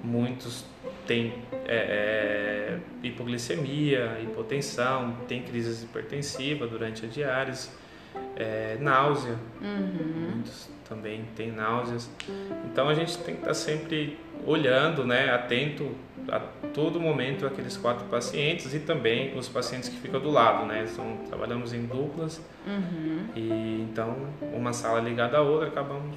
Muitos 0.02 0.64
têm 1.06 1.32
é, 1.66 2.78
é, 2.78 2.78
hipoglicemia, 3.02 4.18
hipotensão, 4.22 5.16
têm 5.28 5.42
crises 5.42 5.82
hipertensivas 5.82 6.70
durante 6.70 7.04
a 7.04 7.08
diálise, 7.08 7.68
é, 8.36 8.76
náusea, 8.80 9.36
Uhum. 9.60 10.30
muitos 10.34 10.68
também 10.88 11.24
têm 11.36 11.52
náuseas. 11.52 12.10
Então 12.70 12.88
a 12.88 12.94
gente 12.94 13.16
tem 13.18 13.34
que 13.34 13.40
estar 13.42 13.54
sempre 13.54 14.18
olhando, 14.46 15.04
né, 15.06 15.30
atento 15.32 15.90
a 16.28 16.38
todo 16.74 17.00
momento 17.00 17.46
aqueles 17.46 17.76
quatro 17.76 18.04
pacientes 18.06 18.72
e 18.74 18.78
também 18.80 19.36
os 19.36 19.48
pacientes 19.48 19.88
que 19.88 19.96
ficam 19.96 20.20
do 20.20 20.30
lado, 20.30 20.66
né? 20.66 20.86
São, 20.86 21.16
trabalhamos 21.28 21.72
em 21.72 21.82
duplas 21.86 22.40
Uhum. 22.66 23.24
e 23.34 23.86
então 23.90 24.14
uma 24.54 24.72
sala 24.74 25.00
ligada 25.00 25.38
à 25.38 25.40
outra 25.40 25.68
acabamos 25.68 26.14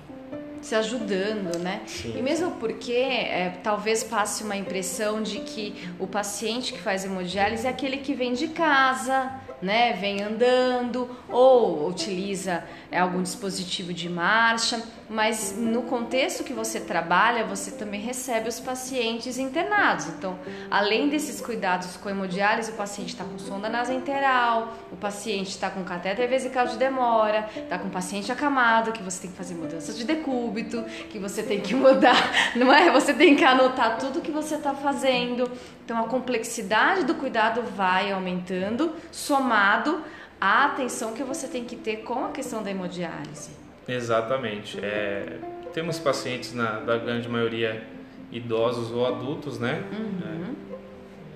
Se 0.62 0.76
ajudando, 0.76 1.58
né? 1.60 1.82
sim, 1.86 2.18
E 2.18 2.22
mesmo 2.22 2.52
porque 2.52 2.92
é, 2.94 3.58
talvez 3.64 4.04
passe 4.04 4.44
uma 4.44 4.56
impressão 4.58 5.22
de 5.24 5.40
que 5.40 5.74
o 6.00 6.06
paciente 6.06 6.74
que 6.74 6.80
faz 6.80 7.06
hemodiálise 7.06 7.66
é 7.66 7.70
aquele 7.70 7.98
que 7.98 8.14
vem 8.14 8.34
de 8.34 8.50
casa, 8.50 9.32
né, 9.62 9.94
vem 9.94 10.22
andando 10.22 11.10
ou 11.30 11.88
utiliza 11.88 12.64
é, 12.92 13.00
algum 13.00 13.22
dispositivo 13.24 13.94
de 13.94 14.10
marcha, 14.10 14.82
mas 15.14 15.56
no 15.56 15.84
contexto 15.84 16.44
que 16.44 16.54
você 16.54 16.80
trabalha, 16.80 17.46
você 17.46 17.70
também 17.70 18.02
recebe 18.02 18.50
os 18.50 18.60
pacientes 18.60 19.38
internados. 19.38 20.08
Então, 20.08 20.40
além 20.72 21.08
desses 21.08 21.40
cuidados 21.40 21.96
com 21.98 22.10
hemodiálise, 22.10 22.72
o 22.72 22.74
paciente 22.74 23.10
está 23.10 23.24
com 23.24 23.38
sonda 23.38 23.70
nasoenteral, 23.70 24.74
o 24.92 24.96
paciente 24.96 25.50
está 25.50 25.70
com 25.70 25.84
catéter 25.84 26.28
vesical 26.28 26.66
de 26.66 26.78
demora, 26.78 27.48
está 27.56 27.78
com 27.78 27.92
paciente 27.92 28.32
acamado, 28.32 28.92
que 28.92 29.04
você 29.04 29.22
tem 29.22 29.32
que 29.32 29.38
fazer 29.38 29.54
mudanças 29.54 29.96
de 29.96 30.04
decúbito, 30.04 30.84
que 31.12 31.20
você 31.20 31.44
tem 31.44 31.62
que 31.62 31.76
mudar, 31.78 32.56
não 32.56 32.74
é? 32.74 32.90
Você 32.90 33.14
tem 33.14 33.36
que 33.36 33.44
anotar 33.44 34.00
tudo 34.00 34.20
que 34.20 34.32
você 34.32 34.56
está 34.56 34.74
fazendo. 34.74 35.52
Então, 35.86 36.04
a 36.04 36.08
complexidade 36.08 37.04
do 37.04 37.14
cuidado 37.14 37.62
vai 37.62 38.12
aumentando, 38.12 38.96
somado 39.12 40.04
à 40.42 40.66
atenção 40.66 41.14
que 41.14 41.22
você 41.22 41.48
tem 41.48 41.66
que 41.66 41.76
ter 41.76 41.98
com 41.98 42.26
a 42.26 42.30
questão 42.30 42.64
da 42.64 42.72
hemodiálise. 42.72 43.63
Exatamente. 43.88 44.80
É, 44.84 45.38
temos 45.74 46.00
pacientes 46.00 46.54
na 46.54 46.80
da 46.80 46.98
grande 46.98 47.28
maioria 47.28 47.84
idosos 48.32 48.92
ou 48.92 49.06
adultos, 49.06 49.60
né? 49.60 49.84
Uhum. 49.92 50.56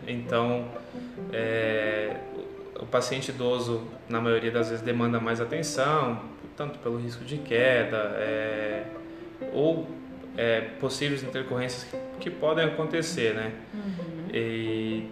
Então, 0.07 0.65
é, 1.33 2.15
o 2.79 2.85
paciente 2.85 3.29
idoso, 3.29 3.83
na 4.07 4.21
maioria 4.21 4.51
das 4.51 4.69
vezes, 4.69 4.83
demanda 4.83 5.19
mais 5.19 5.41
atenção, 5.41 6.21
tanto 6.55 6.79
pelo 6.79 6.97
risco 6.97 7.25
de 7.25 7.37
queda, 7.37 7.97
é, 8.17 8.85
ou 9.53 9.87
é, 10.37 10.61
possíveis 10.79 11.23
intercorrências 11.23 11.87
que, 12.19 12.29
podem 12.29 12.65
acontecer, 12.65 13.33
né? 13.33 13.51
E 14.33 15.07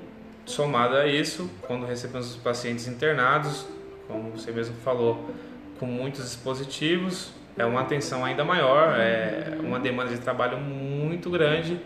somado 0.45 0.95
a 0.95 1.07
isso, 1.07 1.49
quando 1.61 1.85
recebemos 1.85 2.31
os 2.31 2.37
pacientes 2.37 2.87
internados, 2.87 3.67
como 4.07 4.31
você 4.31 4.51
mesmo 4.51 4.75
falou, 4.77 5.29
com 5.79 5.85
muitos 5.85 6.23
dispositivos, 6.23 7.33
é 7.57 7.65
uma 7.65 7.81
atenção 7.81 8.23
ainda 8.25 8.43
maior, 8.43 8.95
é 8.97 9.57
uma 9.59 9.79
demanda 9.79 10.11
de 10.11 10.19
trabalho 10.19 10.57
muito 10.57 11.29
grande 11.29 11.79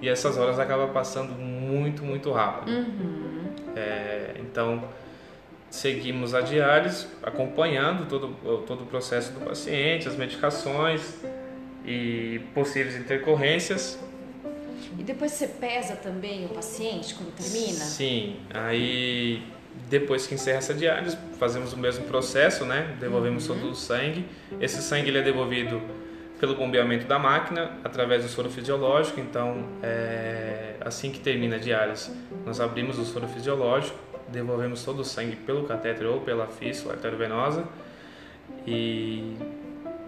e 0.00 0.08
essas 0.08 0.38
horas 0.38 0.58
acabam 0.58 0.92
passando 0.92 1.32
muito, 1.32 2.04
muito 2.04 2.30
rápido. 2.30 2.70
Uhum. 2.70 3.52
É, 3.74 4.34
então, 4.38 4.84
seguimos 5.70 6.34
a 6.34 6.40
diálise, 6.40 7.06
acompanhando 7.22 8.08
todo, 8.08 8.62
todo 8.66 8.82
o 8.82 8.86
processo 8.86 9.32
do 9.32 9.40
paciente, 9.40 10.06
as 10.06 10.16
medicações 10.16 11.20
e 11.84 12.40
possíveis 12.54 12.96
intercorrências. 12.96 13.98
E 14.98 15.02
depois 15.02 15.32
você 15.32 15.48
pesa 15.48 15.96
também 15.96 16.46
o 16.46 16.48
paciente 16.50 17.14
quando 17.14 17.34
termina? 17.34 17.72
Sim, 17.72 18.36
aí 18.52 19.42
depois 19.88 20.26
que 20.26 20.34
encerra 20.34 20.58
essa 20.58 20.74
diálise, 20.74 21.16
fazemos 21.38 21.72
o 21.72 21.78
mesmo 21.78 22.04
processo, 22.06 22.64
né? 22.64 22.96
Devolvemos 23.00 23.48
Uhum. 23.48 23.58
todo 23.60 23.70
o 23.70 23.74
sangue. 23.74 24.26
Esse 24.60 24.82
sangue 24.82 25.08
ele 25.08 25.18
é 25.18 25.22
devolvido 25.22 25.80
pelo 26.38 26.54
bombeamento 26.54 27.06
da 27.06 27.18
máquina 27.18 27.72
através 27.82 28.22
do 28.22 28.28
soro 28.28 28.48
fisiológico. 28.50 29.20
Então, 29.20 29.64
é, 29.82 30.74
assim 30.80 31.10
que 31.10 31.20
termina 31.20 31.56
a 31.56 31.58
diálise, 31.58 32.10
nós 32.44 32.60
abrimos 32.60 32.98
o 32.98 33.04
soro 33.04 33.26
fisiológico, 33.28 33.98
devolvemos 34.28 34.84
todo 34.84 35.00
o 35.00 35.04
sangue 35.04 35.36
pelo 35.36 35.64
catéter 35.64 36.06
ou 36.06 36.20
pela 36.20 36.46
fístula 36.46 36.94
arteriovenosa 36.94 37.64
e 38.66 39.36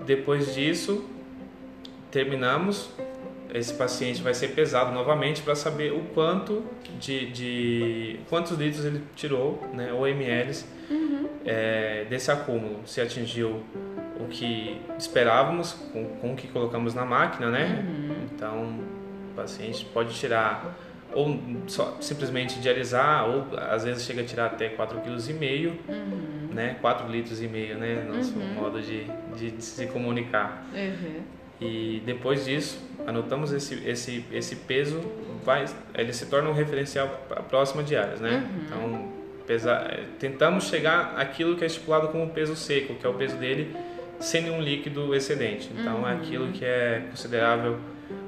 depois 0.04 0.54
disso, 0.54 1.04
terminamos, 2.10 2.90
esse 3.54 3.74
paciente 3.74 4.22
vai 4.22 4.34
ser 4.34 4.48
pesado 4.48 4.92
novamente 4.92 5.42
para 5.42 5.54
saber 5.54 5.92
o 5.92 6.00
quanto 6.14 6.64
de, 6.98 7.30
de, 7.30 8.20
quantos 8.28 8.56
litros 8.58 8.84
ele 8.84 9.02
tirou, 9.14 9.62
né, 9.72 9.92
ou 9.92 10.06
ml 10.06 10.56
uhum. 10.90 11.28
é, 11.44 12.04
desse 12.08 12.30
acúmulo, 12.30 12.80
se 12.86 13.00
atingiu 13.00 13.62
o 14.18 14.26
que 14.28 14.80
esperávamos 14.98 15.72
com, 15.72 16.04
com 16.20 16.32
o 16.32 16.36
que 16.36 16.46
colocamos 16.48 16.94
na 16.94 17.04
máquina, 17.04 17.50
né? 17.50 17.84
Uhum. 17.86 18.16
Então, 18.30 18.80
o 19.32 19.34
paciente 19.34 19.84
pode 19.86 20.14
tirar 20.14 20.76
ou 21.12 21.38
só, 21.66 21.96
simplesmente 22.00 22.60
dialisar, 22.60 23.28
ou 23.28 23.46
às 23.58 23.84
vezes 23.84 24.04
chega 24.04 24.22
a 24.22 24.24
tirar 24.24 24.46
até 24.46 24.68
4,5 24.68 25.38
kg, 25.38 25.72
uhum. 25.88 26.48
né? 26.52 26.76
4 26.80 27.08
litros 27.08 27.42
e 27.42 27.48
meio, 27.48 27.78
né? 27.78 28.04
Nosso 28.08 28.38
uhum. 28.38 28.54
modo 28.54 28.80
de, 28.80 29.04
de, 29.36 29.50
de, 29.50 29.64
se 29.64 29.86
comunicar. 29.86 30.66
Uhum. 30.72 31.20
E 31.60 32.02
depois 32.06 32.44
disso, 32.44 32.80
anotamos 33.06 33.52
esse, 33.52 33.86
esse, 33.86 34.24
esse 34.32 34.56
peso, 34.56 35.00
vai, 35.44 35.66
ele 35.94 36.12
se 36.12 36.26
torna 36.26 36.48
um 36.48 36.54
referencial 36.54 37.08
para 37.28 37.40
a 37.40 37.42
próxima 37.42 37.82
diária, 37.82 38.16
né? 38.16 38.48
Uhum. 38.50 38.62
Então, 38.64 39.12
pesa, 39.46 39.98
tentamos 40.18 40.64
chegar 40.64 41.14
àquilo 41.16 41.56
que 41.56 41.64
é 41.64 41.66
estipulado 41.66 42.08
como 42.08 42.28
peso 42.30 42.56
seco, 42.56 42.94
que 42.94 43.06
é 43.06 43.08
o 43.08 43.14
peso 43.14 43.36
dele 43.36 43.76
sem 44.18 44.42
nenhum 44.42 44.60
líquido 44.60 45.14
excedente. 45.14 45.70
Então, 45.78 46.08
é 46.08 46.14
aquilo 46.14 46.48
que 46.52 46.64
é 46.64 47.04
considerável 47.10 47.78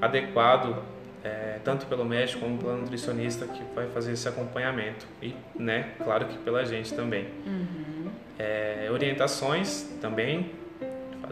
adequado 0.01 0.83
é, 1.25 1.59
tanto 1.65 1.87
pelo 1.87 2.05
médico 2.05 2.41
como 2.41 2.59
pelo 2.59 2.79
nutricionista 2.79 3.47
que 3.47 3.63
vai 3.75 3.87
fazer 3.89 4.13
esse 4.13 4.27
acompanhamento 4.29 5.07
e, 5.23 5.35
né, 5.55 5.91
claro 6.03 6.27
que 6.27 6.37
pela 6.39 6.65
gente 6.65 6.93
também. 6.95 7.29
Uhum. 7.47 8.11
É, 8.39 8.89
orientações 8.91 9.83
também 10.01 10.51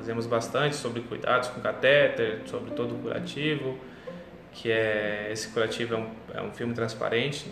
fazemos 0.01 0.27
bastante 0.27 0.77
sobre 0.77 1.03
cuidados 1.03 1.49
com 1.51 1.61
catéter, 1.61 2.41
sobre 2.47 2.71
todo 2.71 2.95
o 2.95 2.99
curativo, 2.99 3.79
que 4.51 4.73
é 4.73 5.29
esse 5.31 5.49
curativo 5.49 5.95
é 5.95 5.99
um, 5.99 6.11
é 6.35 6.43
um 6.43 6.51
filme 6.53 6.73
transparente, 6.73 7.47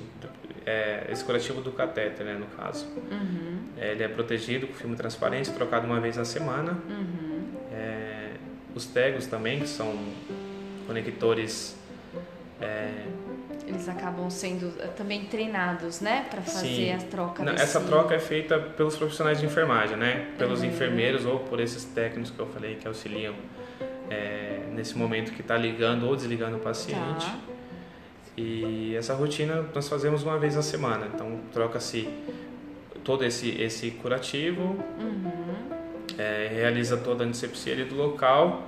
é, 0.65 1.07
esse 1.11 1.23
curativo 1.25 1.61
do 1.61 1.71
catéter, 1.73 2.25
né, 2.25 2.35
no 2.35 2.47
caso. 2.47 2.87
Uhum. 3.11 3.69
É, 3.77 3.93
ele 3.93 4.03
é 4.03 4.09
protegido 4.09 4.67
com 4.67 4.73
filme 4.73 4.97
transparente, 4.97 5.53
trocado 5.53 5.87
uma 5.87 6.01
vez 6.01 6.17
na 6.17 6.25
semana. 6.25 6.73
Uhum. 6.89 7.53
É, 7.71 8.31
os 8.75 8.87
tegos 8.87 9.27
também, 9.27 9.61
que 9.61 9.69
são 9.69 9.95
conectores 10.87 11.77
é... 12.61 13.07
Eles 13.69 13.87
acabam 13.87 14.31
sendo 14.31 14.73
eh, 14.79 14.87
também 14.87 15.27
treinados, 15.27 16.01
né, 16.01 16.27
para 16.31 16.41
fazer 16.41 16.67
Sim. 16.67 16.93
a 16.93 16.99
troca. 16.99 17.45
Não, 17.45 17.53
Essa 17.53 17.81
troca 17.81 18.15
é 18.15 18.19
feita 18.19 18.59
pelos 18.59 18.97
profissionais 18.97 19.39
de 19.39 19.45
enfermagem, 19.45 19.95
né, 19.95 20.29
pelos 20.39 20.61
uhum. 20.61 20.69
enfermeiros 20.69 21.27
ou 21.27 21.41
por 21.41 21.61
esses 21.61 21.85
técnicos 21.85 22.31
que 22.31 22.39
eu 22.39 22.47
falei 22.47 22.77
que 22.77 22.89
auxiliam 22.89 23.35
é, 24.09 24.61
nesse 24.73 24.97
momento 24.97 25.33
que 25.33 25.43
está 25.43 25.55
ligando 25.57 26.07
ou 26.07 26.17
desligando 26.17 26.57
o 26.57 26.61
paciente. 26.61 27.27
Tá. 27.27 27.39
E 28.39 28.97
essa 28.97 29.15
rotina 29.15 29.67
nós 29.75 29.87
fazemos 29.87 30.23
uma 30.23 30.39
vez 30.39 30.57
na 30.57 30.63
semana. 30.63 31.09
Então 31.13 31.41
troca-se 31.53 32.09
todo 33.05 33.23
esse 33.23 33.51
esse 33.61 33.91
curativo, 33.91 34.63
uhum. 34.99 35.31
é, 36.17 36.49
realiza 36.55 36.97
toda 36.97 37.23
a 37.23 37.27
antisepsia 37.27 37.75
ali 37.75 37.85
do 37.85 37.97
local 37.97 38.63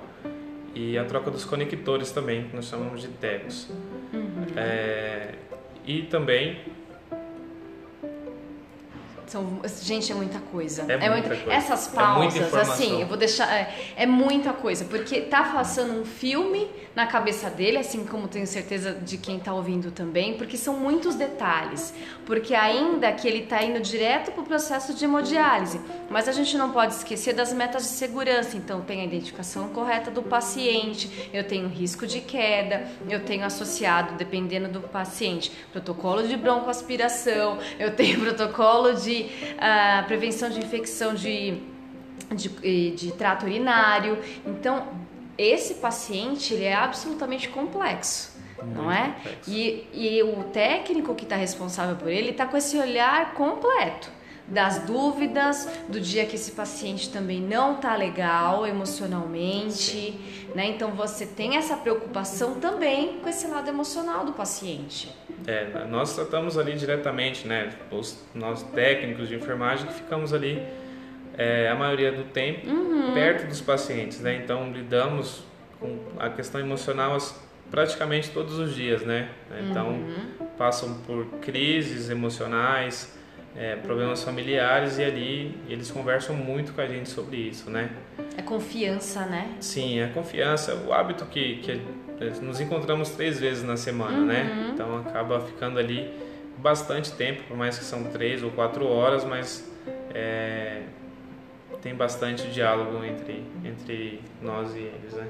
e 0.75 0.97
a 0.97 1.05
troca 1.05 1.31
dos 1.31 1.43
conectores 1.43 2.11
também, 2.11 2.47
que 2.47 2.55
nós 2.55 2.65
chamamos 2.65 3.01
de 3.01 3.07
tegos. 3.07 3.69
É, 4.55 5.35
e 5.85 6.03
também 6.03 6.57
são, 9.31 9.61
gente, 9.81 10.11
é 10.11 10.15
muita 10.15 10.39
coisa. 10.39 10.81
É, 10.89 11.05
é 11.05 11.09
muita, 11.09 11.29
muita 11.29 11.29
coisa. 11.29 11.53
Essas 11.53 11.87
pausas, 11.87 12.53
é 12.53 12.59
assim, 12.59 12.99
eu 12.99 13.07
vou 13.07 13.15
deixar. 13.15 13.49
É, 13.49 13.73
é, 13.95 14.05
muita 14.05 14.51
coisa, 14.51 14.83
porque 14.83 15.21
tá 15.21 15.41
passando 15.43 16.01
um 16.01 16.03
filme 16.03 16.69
na 16.93 17.07
cabeça 17.07 17.49
dele, 17.49 17.77
assim 17.77 18.05
como 18.05 18.27
tenho 18.27 18.45
certeza 18.45 18.91
de 18.91 19.17
quem 19.17 19.39
tá 19.39 19.53
ouvindo 19.53 19.89
também, 19.89 20.33
porque 20.33 20.57
são 20.57 20.75
muitos 20.75 21.15
detalhes. 21.15 21.93
Porque 22.25 22.53
ainda 22.53 23.09
que 23.13 23.25
ele 23.25 23.43
tá 23.43 23.63
indo 23.63 23.79
direto 23.79 24.33
pro 24.33 24.43
processo 24.43 24.93
de 24.93 25.05
hemodiálise, 25.05 25.79
mas 26.09 26.27
a 26.27 26.33
gente 26.33 26.57
não 26.57 26.71
pode 26.71 26.93
esquecer 26.93 27.33
das 27.33 27.53
metas 27.53 27.83
de 27.83 27.89
segurança. 27.89 28.57
Então, 28.57 28.81
tem 28.81 28.99
a 28.99 29.05
identificação 29.05 29.69
correta 29.69 30.11
do 30.11 30.21
paciente, 30.21 31.29
eu 31.31 31.45
tenho 31.45 31.69
risco 31.69 32.05
de 32.05 32.19
queda, 32.19 32.85
eu 33.09 33.23
tenho 33.23 33.45
associado, 33.45 34.15
dependendo 34.15 34.67
do 34.67 34.81
paciente, 34.81 35.53
protocolo 35.71 36.27
de 36.27 36.35
broncoaspiração, 36.35 37.57
eu 37.79 37.95
tenho 37.95 38.19
protocolo 38.21 38.93
de 38.93 39.20
uh, 39.23 40.05
prevenção 40.05 40.49
de 40.49 40.59
infecção 40.59 41.13
de, 41.13 41.57
de, 42.31 42.91
de 42.91 43.11
trato 43.13 43.45
urinário. 43.45 44.19
Então, 44.45 44.87
esse 45.37 45.75
paciente 45.75 46.53
ele 46.53 46.65
é 46.65 46.73
absolutamente 46.73 47.49
complexo. 47.49 48.31
Não 48.63 48.91
é? 48.91 49.15
E, 49.47 49.87
e 49.91 50.21
o 50.21 50.43
técnico 50.43 51.15
que 51.15 51.23
está 51.23 51.35
responsável 51.35 51.95
por 51.95 52.09
ele 52.09 52.29
está 52.29 52.45
com 52.45 52.55
esse 52.55 52.77
olhar 52.77 53.33
completo 53.33 54.07
das 54.51 54.79
dúvidas, 54.79 55.67
do 55.87 55.99
dia 55.99 56.25
que 56.25 56.35
esse 56.35 56.51
paciente 56.51 57.09
também 57.09 57.39
não 57.39 57.75
tá 57.75 57.95
legal 57.95 58.67
emocionalmente, 58.67 60.19
né? 60.53 60.67
Então 60.67 60.91
você 60.91 61.25
tem 61.25 61.55
essa 61.55 61.77
preocupação 61.77 62.55
também 62.55 63.19
com 63.19 63.29
esse 63.29 63.47
lado 63.47 63.69
emocional 63.69 64.25
do 64.25 64.33
paciente. 64.33 65.15
É, 65.47 65.85
nós 65.89 66.13
tratamos 66.13 66.57
ali 66.57 66.73
diretamente, 66.73 67.47
né? 67.47 67.69
Os 67.89 68.21
nós 68.35 68.61
técnicos 68.61 69.29
de 69.29 69.35
enfermagem 69.35 69.87
que 69.87 69.93
ficamos 69.93 70.33
ali 70.33 70.61
é, 71.37 71.69
a 71.69 71.75
maioria 71.75 72.11
do 72.11 72.25
tempo 72.25 72.69
uhum. 72.69 73.13
perto 73.13 73.47
dos 73.47 73.61
pacientes, 73.61 74.19
né? 74.19 74.35
Então 74.35 74.69
lidamos 74.71 75.43
com 75.79 75.97
a 76.19 76.29
questão 76.29 76.59
emocional 76.59 77.17
praticamente 77.71 78.31
todos 78.31 78.59
os 78.59 78.75
dias, 78.75 79.01
né? 79.03 79.29
Então 79.69 79.91
uhum. 79.91 80.47
passam 80.57 80.93
por 81.07 81.25
crises 81.39 82.09
emocionais, 82.09 83.17
é, 83.55 83.75
problemas 83.75 84.23
familiares 84.23 84.97
e 84.97 85.03
ali 85.03 85.57
eles 85.67 85.91
conversam 85.91 86.35
muito 86.35 86.73
com 86.73 86.81
a 86.81 86.87
gente 86.87 87.09
sobre 87.09 87.37
isso, 87.37 87.69
né? 87.69 87.89
É 88.37 88.41
confiança, 88.41 89.25
né? 89.25 89.55
Sim, 89.59 89.99
é 89.99 90.07
confiança, 90.07 90.75
o 90.87 90.93
hábito 90.93 91.25
que, 91.25 91.57
que 91.57 91.81
nos 92.41 92.61
encontramos 92.61 93.09
três 93.09 93.39
vezes 93.39 93.63
na 93.63 93.75
semana, 93.75 94.19
né? 94.19 94.43
uhum. 94.43 94.55
né? 94.55 94.71
Então 94.73 94.97
acaba 94.99 95.41
ficando 95.41 95.79
ali 95.79 96.11
bastante 96.57 97.11
tempo, 97.13 97.43
por 97.43 97.57
mais 97.57 97.77
que 97.77 97.83
são 97.83 98.03
três 98.05 98.43
ou 98.43 98.51
quatro 98.51 98.87
horas, 98.87 99.25
mas 99.25 99.69
é, 100.13 100.83
tem 101.81 101.95
bastante 101.95 102.47
diálogo 102.47 103.03
entre, 103.03 103.43
entre 103.65 104.21
nós 104.41 104.73
e 104.75 104.79
eles, 104.79 105.13
né? 105.13 105.27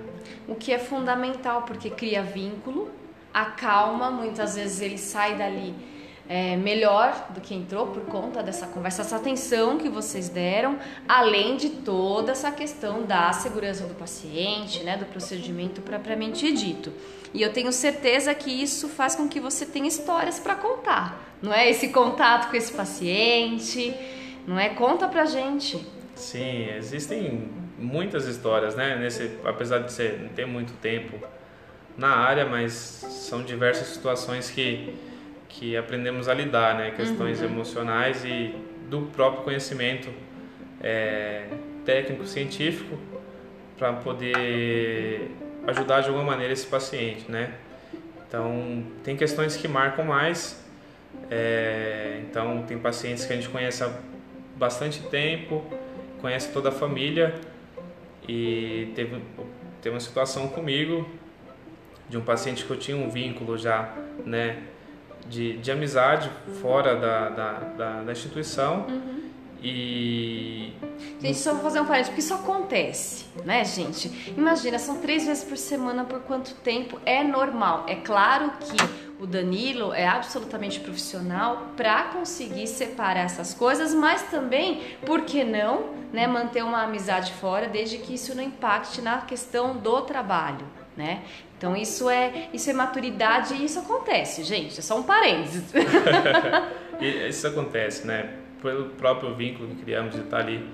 O 0.48 0.56
que 0.56 0.72
é 0.72 0.78
fundamental, 0.78 1.64
porque 1.64 1.90
cria 1.90 2.22
vínculo, 2.22 2.92
acalma, 3.34 4.12
muitas 4.12 4.56
vezes 4.56 4.82
ele 4.82 4.98
sai 4.98 5.38
dali 5.38 5.74
é, 6.30 6.56
melhor 6.56 7.28
do 7.32 7.42
que 7.42 7.54
entrou 7.54 7.88
por 7.88 8.04
conta 8.04 8.42
dessa 8.42 8.68
conversa, 8.68 9.02
essa 9.02 9.18
atenção 9.18 9.78
que 9.78 9.90
vocês 9.90 10.30
deram, 10.30 10.78
além 11.08 11.58
de 11.58 11.70
toda 11.70 12.32
essa 12.32 12.52
questão 12.52 13.04
da 13.04 13.34
segurança 13.34 13.86
do 13.86 13.94
paciente, 13.96 14.84
né, 14.84 14.98
do 14.98 15.06
procedimento 15.06 15.82
propriamente 15.82 16.52
dito. 16.54 16.92
E 17.34 17.42
eu 17.42 17.52
tenho 17.52 17.72
certeza 17.72 18.34
que 18.34 18.52
isso 18.52 18.90
faz 18.90 19.16
com 19.16 19.28
que 19.28 19.40
você 19.40 19.66
tenha 19.66 19.88
histórias 19.88 20.40
para 20.40 20.56
contar, 20.56 21.38
não 21.42 21.54
é? 21.54 21.70
Esse 21.70 21.90
contato 21.90 22.50
com 22.50 22.58
esse 22.58 22.74
paciente, 22.74 23.94
não 24.46 24.60
é? 24.60 24.70
Conta 24.70 25.08
pra 25.08 25.26
gente. 25.26 25.86
Sim, 26.16 26.70
existem 26.76 27.50
muitas 27.80 28.26
histórias, 28.26 28.76
né? 28.76 28.98
Nesse, 28.98 29.38
apesar 29.46 29.80
de 29.80 29.92
ser, 29.92 30.20
não 30.20 30.30
ter 30.30 30.46
muito 30.46 30.74
tempo 30.74 31.18
na 31.98 32.10
área, 32.10 32.46
mas 32.46 32.74
são 32.74 33.44
diversas 33.44 33.88
situações 33.88 34.50
que 34.50 34.94
que 35.52 35.76
aprendemos 35.76 36.28
a 36.28 36.34
lidar, 36.34 36.76
né? 36.76 36.92
Questões 36.92 37.40
uhum. 37.40 37.48
emocionais 37.48 38.24
e 38.24 38.56
do 38.90 39.04
próprio 39.14 39.44
conhecimento 39.44 40.10
é, 40.82 41.46
técnico 41.86 42.26
científico 42.26 42.98
para 43.78 43.94
poder 43.94 45.32
ajudar 45.68 46.02
de 46.02 46.08
alguma 46.08 46.26
maneira 46.26 46.54
esse 46.54 46.68
paciente, 46.68 47.30
né? 47.30 47.54
Então 48.28 48.84
tem 49.04 49.16
questões 49.16 49.56
que 49.58 49.68
marcam 49.68 50.06
mais. 50.06 50.64
É, 51.30 52.22
então 52.22 52.64
tem 52.64 52.78
pacientes 52.78 53.26
que 53.26 53.34
a 53.34 53.36
gente 53.36 53.50
conhece 53.50 53.84
há 53.84 53.92
bastante 54.56 55.02
tempo, 55.04 55.64
conhece 56.22 56.52
toda 56.52 56.70
a 56.70 56.72
família 56.72 57.36
e 58.28 58.92
teve, 58.96 59.22
teve 59.82 59.96
uma 59.96 60.00
situação 60.00 60.48
comigo 60.48 61.10
de 62.10 62.18
um 62.18 62.22
paciente 62.22 62.64
que 62.64 62.72
eu 62.72 62.78
tinha 62.78 62.96
um 62.96 63.10
vínculo 63.10 63.58
já, 63.58 63.94
né? 64.26 64.64
De, 65.28 65.58
de 65.58 65.72
amizade 65.72 66.30
fora 66.62 66.96
da, 66.96 67.30
da, 67.30 67.52
da, 67.52 68.02
da 68.04 68.12
instituição 68.12 68.86
uhum. 68.88 69.22
E. 69.64 70.74
Gente, 71.20 71.38
só 71.38 71.54
vou 71.54 71.62
fazer 71.62 71.80
um 71.80 71.86
parênteses, 71.86 72.10
porque 72.10 72.22
isso 72.22 72.34
acontece, 72.34 73.26
né, 73.46 73.64
gente? 73.64 74.34
Imagina, 74.36 74.80
são 74.80 74.98
três 74.98 75.26
vezes 75.26 75.44
por 75.44 75.56
semana, 75.56 76.04
por 76.04 76.22
quanto 76.22 76.56
tempo? 76.56 77.00
É 77.06 77.24
normal. 77.24 77.86
É 77.88 77.96
claro 77.96 78.52
que 78.60 79.24
o 79.24 79.28
Danilo 79.28 79.94
é 79.94 80.08
absolutamente 80.08 80.80
profissional 80.80 81.68
para 81.78 82.06
conseguir 82.06 82.66
separar 82.66 83.26
essas 83.26 83.54
coisas, 83.54 83.94
mas 83.94 84.24
também, 84.24 84.82
por 85.06 85.22
que 85.22 85.44
não, 85.44 85.92
né, 86.12 86.26
manter 86.26 86.64
uma 86.64 86.82
amizade 86.84 87.32
fora, 87.34 87.68
desde 87.68 88.00
que 88.00 88.16
isso 88.16 88.34
não 88.34 88.44
impacte 88.44 89.00
na 89.00 89.22
questão 89.22 89.78
do 89.78 90.02
trabalho, 90.02 90.66
né? 90.98 91.22
Então 91.62 91.78
isso 91.78 92.10
é 92.10 92.50
isso 92.52 92.71
é 92.71 92.74
maturidade 92.74 93.54
e 93.54 93.65
isso 93.65 93.78
acontece, 93.78 94.43
gente. 94.43 94.80
É 94.80 94.82
só 94.82 94.97
um 94.97 95.04
parênteses. 95.04 95.71
isso 97.30 97.45
acontece, 97.45 98.08
né? 98.08 98.34
Pelo 98.63 98.89
próprio 98.89 99.36
vínculo 99.36 99.69
que 99.69 99.84
criamos 99.84 100.15
de 100.15 100.21
estar 100.21 100.39
ali 100.39 100.67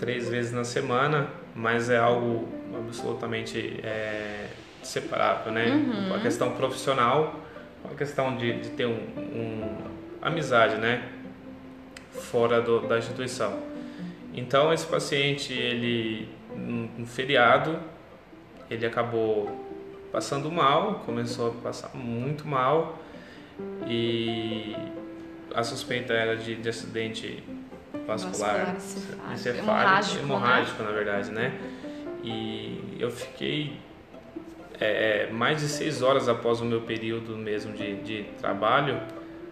três 0.00 0.28
vezes 0.28 0.50
na 0.50 0.64
semana, 0.64 1.30
mas 1.54 1.88
é 1.88 1.96
algo 1.96 2.48
absolutamente 2.76 3.78
é, 3.84 4.48
separável, 4.82 5.52
né? 5.52 5.66
Uhum. 5.66 6.14
A 6.16 6.18
questão 6.18 6.50
profissional 6.56 7.40
a 7.84 7.94
questão 7.94 8.36
de, 8.36 8.60
de 8.60 8.70
ter 8.70 8.86
um, 8.86 8.98
um, 9.16 9.78
amizade, 10.20 10.76
né, 10.76 11.08
fora 12.10 12.60
do, 12.60 12.80
da 12.80 12.98
instituição. 12.98 13.58
Então 14.34 14.72
esse 14.72 14.86
paciente, 14.86 15.52
ele 15.52 16.28
no 16.56 17.06
feriado, 17.06 17.78
ele 18.68 18.84
acabou 18.84 19.69
passando 20.12 20.50
mal, 20.50 21.02
começou 21.06 21.48
a 21.48 21.62
passar 21.62 21.94
muito 21.94 22.46
mal 22.46 22.98
e 23.86 24.76
a 25.54 25.62
suspeita 25.62 26.12
era 26.12 26.36
de, 26.36 26.56
de 26.56 26.68
acidente 26.68 27.42
vascular, 28.06 28.74
vascular 28.74 29.32
encefálico, 29.32 29.64
hemorrágico, 29.64 30.22
hemorrágico 30.22 30.82
né? 30.82 30.88
na 30.88 30.94
verdade, 30.94 31.30
né? 31.30 31.60
E 32.22 32.96
eu 32.98 33.10
fiquei 33.10 33.78
é, 34.80 35.28
é, 35.28 35.32
mais 35.32 35.60
de 35.60 35.68
seis 35.68 36.02
horas 36.02 36.28
após 36.28 36.60
o 36.60 36.64
meu 36.64 36.82
período 36.82 37.36
mesmo 37.36 37.72
de, 37.72 37.96
de 38.02 38.22
trabalho, 38.40 39.00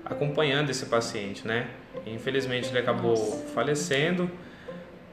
acompanhando 0.04 0.70
esse 0.70 0.86
paciente, 0.86 1.46
né? 1.46 1.68
Infelizmente 2.06 2.68
ele 2.68 2.78
acabou 2.78 3.10
Nossa. 3.10 3.46
falecendo, 3.48 4.30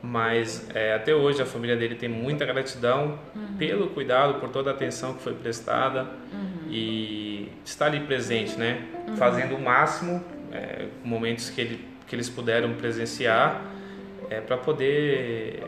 mas 0.05 0.69
é, 0.73 0.93
até 0.93 1.13
hoje 1.15 1.41
a 1.41 1.45
família 1.45 1.75
dele 1.75 1.95
tem 1.95 2.07
muita 2.07 2.45
gratidão 2.45 3.19
uhum. 3.35 3.57
pelo 3.57 3.87
cuidado, 3.87 4.39
por 4.39 4.49
toda 4.49 4.69
a 4.69 4.73
atenção 4.73 5.15
que 5.15 5.23
foi 5.23 5.33
prestada 5.33 6.03
uhum. 6.31 6.69
e 6.69 7.51
está 7.65 7.87
ali 7.87 8.01
presente, 8.01 8.57
né? 8.57 8.85
Uhum. 9.07 9.17
Fazendo 9.17 9.55
o 9.55 9.61
máximo, 9.61 10.23
é, 10.51 10.85
momentos 11.03 11.49
que, 11.49 11.59
ele, 11.59 11.85
que 12.07 12.15
eles 12.15 12.29
puderam 12.29 12.73
presenciar, 12.75 13.61
é, 14.29 14.39
para 14.41 14.57
poder 14.57 15.63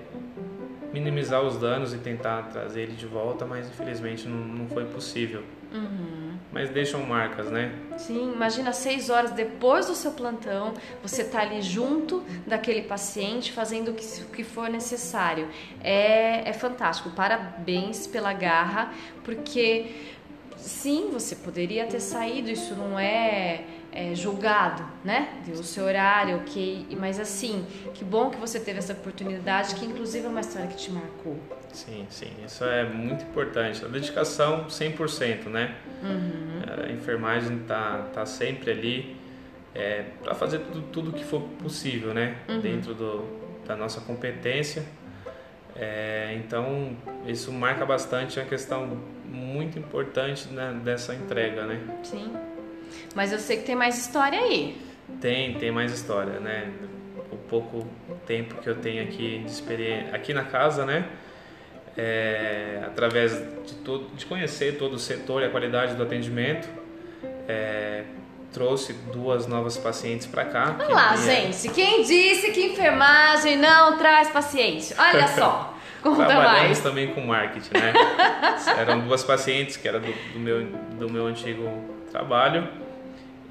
minimizar 0.94 1.42
os 1.42 1.58
danos 1.58 1.94
e 1.94 1.98
tentar 1.98 2.44
trazer 2.44 2.82
ele 2.82 2.94
de 2.94 3.06
volta, 3.06 3.46
mas 3.46 3.68
infelizmente 3.68 4.28
não, 4.28 4.38
não 4.38 4.68
foi 4.68 4.86
possível. 4.86 5.44
Mas 6.58 6.72
deixam 6.72 7.04
marcas, 7.04 7.52
né? 7.52 7.72
Sim, 8.00 8.34
imagina 8.34 8.74
seis 8.74 9.12
horas 9.12 9.30
depois 9.30 9.86
do 9.86 9.94
seu 9.94 10.12
plantão, 10.14 10.74
você 11.04 11.24
tá 11.24 11.42
ali 11.42 11.62
junto 11.62 12.24
daquele 12.48 12.82
paciente, 12.82 13.52
fazendo 13.52 13.92
o 13.92 13.94
que, 13.94 14.24
que 14.24 14.44
for 14.44 14.68
necessário. 14.68 15.48
É, 15.84 16.50
é 16.50 16.54
fantástico. 16.54 17.12
Parabéns 17.12 18.08
pela 18.08 18.34
garra, 18.34 18.92
porque 19.24 19.98
sim, 20.58 21.10
você 21.14 21.36
poderia 21.36 21.86
ter 21.86 22.00
saído, 22.00 22.50
isso 22.50 22.74
não 22.74 22.98
é 22.98 23.64
é, 23.98 24.14
julgado, 24.14 24.84
né? 25.04 25.42
Deu 25.44 25.56
o 25.56 25.64
seu 25.64 25.84
horário, 25.86 26.38
ok. 26.38 26.86
Mas 27.00 27.20
assim, 27.20 27.66
que 27.96 28.06
bom 28.06 28.30
que 28.30 28.38
você 28.38 28.60
teve 28.60 28.78
essa 28.78 28.94
oportunidade, 28.94 29.74
que 29.74 29.84
inclusive 29.84 30.24
é 30.24 30.30
uma 30.30 30.42
história 30.42 30.68
que 30.68 30.78
te 30.78 30.92
marcou. 30.92 31.36
Sim, 31.74 32.06
sim, 32.08 32.32
isso 32.46 32.64
é 32.64 32.84
muito 32.88 33.24
importante. 33.24 33.84
A 33.84 33.88
dedicação 33.88 34.68
100%, 34.68 35.46
né? 35.46 35.76
Uhum. 36.04 36.86
A 36.88 36.92
enfermagem 36.92 37.58
tá, 37.68 38.08
tá 38.14 38.24
sempre 38.24 38.70
ali 38.70 39.18
é, 39.74 40.06
para 40.24 40.36
fazer 40.36 40.60
tudo, 40.60 40.82
tudo 40.92 41.12
que 41.12 41.24
for 41.24 41.42
possível, 41.42 42.14
né? 42.14 42.38
Uhum. 42.48 42.62
Dentro 42.62 42.94
do, 42.94 43.26
da 43.66 43.76
nossa 43.76 44.00
competência. 44.02 44.86
É, 45.76 46.40
então, 46.44 46.96
isso 47.26 47.52
marca 47.52 47.84
bastante 47.84 48.40
a 48.40 48.46
questão 48.46 49.00
muito 49.26 49.80
importante 49.80 50.48
né, 50.50 50.80
dessa 50.84 51.16
entrega, 51.16 51.66
né? 51.66 51.80
Sim. 52.04 52.32
Mas 53.16 53.32
eu 53.32 53.40
sei 53.40 53.58
que 53.58 53.64
tem 53.64 53.76
mais 53.76 53.98
história 53.98 54.40
aí. 54.40 54.78
Tem, 55.22 55.54
tem 55.56 55.72
mais 55.72 55.92
história, 55.92 56.40
né? 56.40 56.72
O 57.32 57.38
pouco 57.38 57.88
tempo 58.26 58.56
que 58.56 58.70
eu 58.70 58.76
tenho 58.76 59.04
aqui 59.04 59.40
de 59.40 59.52
experiência 59.52 60.14
aqui 60.14 60.34
na 60.34 60.44
casa, 60.44 60.86
né? 60.86 61.08
É, 61.96 62.84
através 62.86 63.32
de, 63.66 63.74
todo, 63.84 64.16
de 64.16 64.26
conhecer 64.26 64.78
todo 64.78 64.94
o 64.94 65.00
setor 65.00 65.42
e 65.42 65.46
a 65.46 65.50
qualidade 65.50 65.96
do 65.96 66.04
atendimento, 66.04 66.68
é, 67.48 68.04
trouxe 68.54 68.94
duas 69.12 69.48
novas 69.48 69.78
pacientes 69.78 70.28
para 70.28 70.46
cá. 70.46 70.76
Olha 70.80 70.94
lá, 70.94 71.16
gente, 71.16 71.70
quem 71.70 72.04
disse 72.04 72.52
que 72.52 72.68
enfermagem 72.68 73.58
não 73.58 73.98
traz 73.98 74.30
paciente? 74.30 74.94
Olha 74.98 75.28
só. 75.34 75.74
Conta 76.02 76.26
Trabalhamos 76.26 76.68
mais. 76.68 76.80
também 76.80 77.08
com 77.14 77.22
marketing, 77.22 77.74
né? 77.74 77.94
Eram 78.78 79.00
duas 79.02 79.24
pacientes 79.24 79.78
que 79.78 79.88
eram 79.88 80.00
do, 80.00 80.14
do, 80.34 80.40
meu, 80.40 80.64
do 80.66 81.10
meu 81.10 81.26
antigo 81.26 81.97
trabalho 82.12 82.68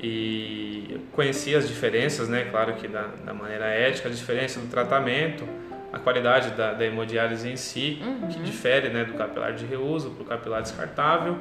e 0.01 1.01
conheci 1.13 1.55
as 1.55 1.67
diferenças, 1.67 2.29
né? 2.29 2.47
Claro 2.51 2.75
que 2.75 2.87
da, 2.87 3.09
da 3.25 3.33
maneira 3.33 3.67
ética, 3.67 4.09
a 4.09 4.13
diferença 4.13 4.61
do 4.61 4.67
tratamento, 4.69 5.49
a 5.93 5.99
qualidade 5.99 6.51
da, 6.51 6.73
da 6.73 6.85
hemodiálise 6.85 7.49
em 7.49 7.57
si, 7.57 7.99
uhum. 8.03 8.29
que 8.29 8.39
difere 8.41 8.91
né, 8.91 9.05
do 9.05 9.15
capilar 9.15 9.55
de 9.55 9.65
reuso 9.65 10.11
para 10.11 10.23
o 10.23 10.27
capilar 10.27 10.63
descartável, 10.63 11.39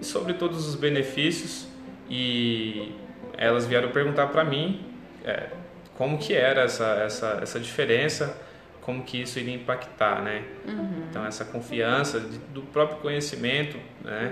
e 0.00 0.04
sobre 0.04 0.34
todos 0.34 0.66
os 0.66 0.74
benefícios. 0.74 1.68
E 2.08 2.92
elas 3.36 3.66
vieram 3.66 3.90
perguntar 3.90 4.28
para 4.28 4.44
mim 4.44 4.84
é, 5.24 5.48
como 5.94 6.18
que 6.18 6.34
era 6.34 6.62
essa, 6.62 6.86
essa, 7.04 7.38
essa 7.42 7.60
diferença, 7.60 8.36
como 8.80 9.02
que 9.02 9.22
isso 9.22 9.38
iria 9.38 9.54
impactar, 9.54 10.22
né? 10.22 10.44
Uhum. 10.66 11.06
Então 11.10 11.24
essa 11.24 11.44
confiança 11.44 12.20
de, 12.20 12.38
do 12.38 12.62
próprio 12.62 12.98
conhecimento, 12.98 13.76
né? 14.04 14.30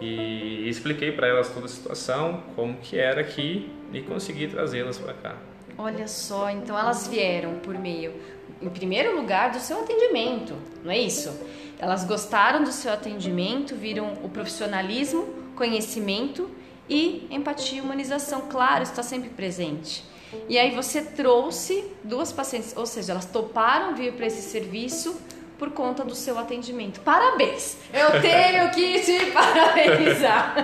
E 0.00 0.68
expliquei 0.68 1.12
para 1.12 1.26
elas 1.26 1.48
toda 1.48 1.66
a 1.66 1.68
situação, 1.68 2.42
como 2.54 2.76
que 2.78 2.98
era 2.98 3.20
aqui 3.20 3.70
e 3.92 4.00
consegui 4.02 4.48
trazê-las 4.48 4.98
para 4.98 5.14
cá. 5.14 5.36
Olha 5.76 6.08
só, 6.08 6.50
então 6.50 6.78
elas 6.78 7.06
vieram 7.06 7.54
por 7.60 7.78
meio, 7.78 8.12
em 8.60 8.68
primeiro 8.68 9.16
lugar, 9.16 9.52
do 9.52 9.60
seu 9.60 9.80
atendimento, 9.80 10.54
não 10.82 10.90
é 10.90 10.98
isso? 10.98 11.32
Elas 11.78 12.04
gostaram 12.04 12.64
do 12.64 12.72
seu 12.72 12.92
atendimento, 12.92 13.76
viram 13.76 14.14
o 14.24 14.28
profissionalismo, 14.28 15.28
conhecimento 15.54 16.50
e 16.88 17.26
empatia 17.30 17.78
e 17.78 17.80
humanização, 17.80 18.42
claro, 18.48 18.82
está 18.82 19.02
sempre 19.02 19.28
presente. 19.28 20.04
E 20.48 20.58
aí 20.58 20.74
você 20.74 21.00
trouxe 21.00 21.84
duas 22.02 22.32
pacientes, 22.32 22.76
ou 22.76 22.84
seja, 22.84 23.12
elas 23.12 23.26
toparam 23.26 23.94
vir 23.94 24.12
para 24.14 24.26
esse 24.26 24.42
serviço 24.42 25.18
por 25.58 25.70
conta 25.70 26.04
do 26.04 26.14
seu 26.14 26.38
atendimento. 26.38 27.00
Parabéns! 27.00 27.76
Eu 27.92 28.20
tenho 28.20 28.70
que 28.70 29.00
te 29.00 29.26
parabenizar. 29.32 30.54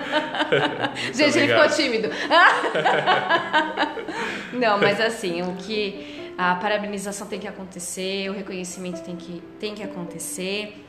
Gente, 1.12 1.38
ele 1.38 1.48
ficou 1.48 1.68
tímido. 1.68 2.08
Não, 4.54 4.78
mas 4.78 5.00
assim, 5.00 5.42
o 5.42 5.56
que 5.56 6.32
a 6.38 6.54
parabenização 6.54 7.26
tem 7.26 7.40
que 7.40 7.48
acontecer, 7.48 8.30
o 8.30 8.32
reconhecimento 8.32 9.02
tem 9.02 9.16
que, 9.16 9.42
tem 9.58 9.74
que 9.74 9.82
acontecer. 9.82 10.80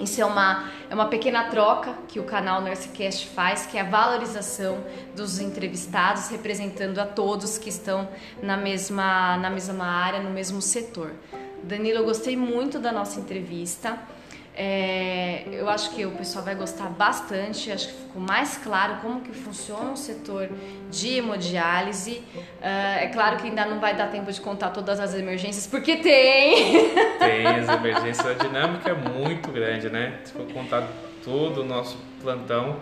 Isso 0.00 0.20
é 0.20 0.24
uma, 0.24 0.70
é 0.88 0.94
uma 0.94 1.06
pequena 1.06 1.44
troca 1.44 1.92
que 2.06 2.20
o 2.20 2.24
canal 2.24 2.60
NurseCast 2.60 3.28
faz, 3.28 3.66
que 3.66 3.76
é 3.76 3.80
a 3.80 3.84
valorização 3.84 4.78
dos 5.16 5.40
entrevistados, 5.40 6.28
representando 6.28 6.98
a 6.98 7.06
todos 7.06 7.58
que 7.58 7.68
estão 7.68 8.08
na 8.40 8.56
mesma, 8.56 9.36
na 9.38 9.50
mesma 9.50 9.84
área, 9.84 10.20
no 10.20 10.30
mesmo 10.30 10.62
setor. 10.62 11.12
Danilo, 11.62 11.98
eu 11.98 12.04
gostei 12.04 12.36
muito 12.36 12.78
da 12.78 12.92
nossa 12.92 13.20
entrevista. 13.20 13.98
É, 14.60 15.44
eu 15.52 15.68
acho 15.68 15.94
que 15.94 16.04
o 16.04 16.10
pessoal 16.10 16.44
vai 16.44 16.56
gostar 16.56 16.88
bastante. 16.88 17.70
Acho 17.70 17.86
que 17.86 17.94
ficou 17.94 18.20
mais 18.20 18.58
claro 18.58 18.96
como 19.00 19.20
que 19.20 19.30
funciona 19.30 19.92
o 19.92 19.96
setor 19.96 20.48
de 20.90 21.18
hemodiálise. 21.18 22.24
Uh, 22.34 22.98
é 22.98 23.06
claro 23.06 23.36
que 23.36 23.46
ainda 23.46 23.64
não 23.66 23.78
vai 23.78 23.94
dar 23.94 24.08
tempo 24.08 24.32
de 24.32 24.40
contar 24.40 24.70
todas 24.70 24.98
as 24.98 25.14
emergências, 25.14 25.68
porque 25.68 25.98
tem. 25.98 26.90
Tem 27.20 27.46
as 27.46 27.68
emergências. 27.68 28.26
A 28.26 28.34
dinâmica 28.34 28.90
é 28.90 28.94
muito 28.94 29.52
grande, 29.52 29.88
né? 29.90 30.18
Se 30.24 30.32
for 30.32 30.46
contar 30.52 30.88
todo 31.22 31.60
o 31.60 31.64
nosso 31.64 31.96
plantão, 32.20 32.80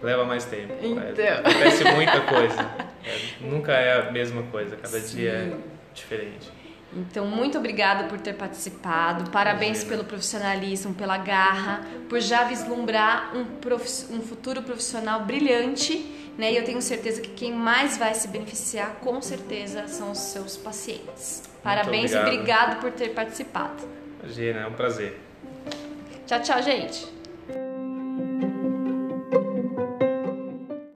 leva 0.00 0.24
mais 0.24 0.44
tempo. 0.44 0.74
Então. 0.80 1.04
Acontece 1.38 1.84
muita 1.92 2.20
coisa. 2.20 2.70
É, 3.04 3.18
nunca 3.44 3.72
é 3.72 4.08
a 4.08 4.12
mesma 4.12 4.44
coisa. 4.44 4.76
Cada 4.76 5.00
Sim. 5.00 5.16
dia 5.16 5.32
é 5.32 5.52
diferente. 5.92 6.52
Então, 6.92 7.26
muito 7.26 7.58
obrigada 7.58 8.04
por 8.04 8.18
ter 8.20 8.34
participado. 8.34 9.30
Parabéns 9.30 9.84
pelo 9.84 10.04
profissionalismo, 10.04 10.94
pela 10.94 11.18
garra, 11.18 11.84
por 12.08 12.20
já 12.20 12.44
vislumbrar 12.44 13.36
um, 13.36 13.44
prof... 13.44 14.06
um 14.10 14.20
futuro 14.20 14.62
profissional 14.62 15.24
brilhante 15.24 16.14
né? 16.36 16.52
E 16.52 16.56
eu 16.56 16.64
tenho 16.64 16.82
certeza 16.82 17.20
que 17.20 17.30
quem 17.30 17.52
mais 17.52 17.96
vai 17.96 18.14
se 18.14 18.28
beneficiar, 18.28 18.96
com 19.00 19.20
certeza, 19.22 19.88
são 19.88 20.10
os 20.10 20.18
seus 20.18 20.56
pacientes. 20.56 21.42
Parabéns 21.62 22.12
obrigado. 22.12 22.28
e 22.28 22.34
obrigado 22.34 22.80
por 22.80 22.92
ter 22.92 23.08
participado. 23.10 23.82
Imagina, 24.22 24.60
é 24.60 24.66
um 24.66 24.72
prazer. 24.72 25.18
Tchau, 26.26 26.40
tchau, 26.42 26.62
gente. 26.62 27.15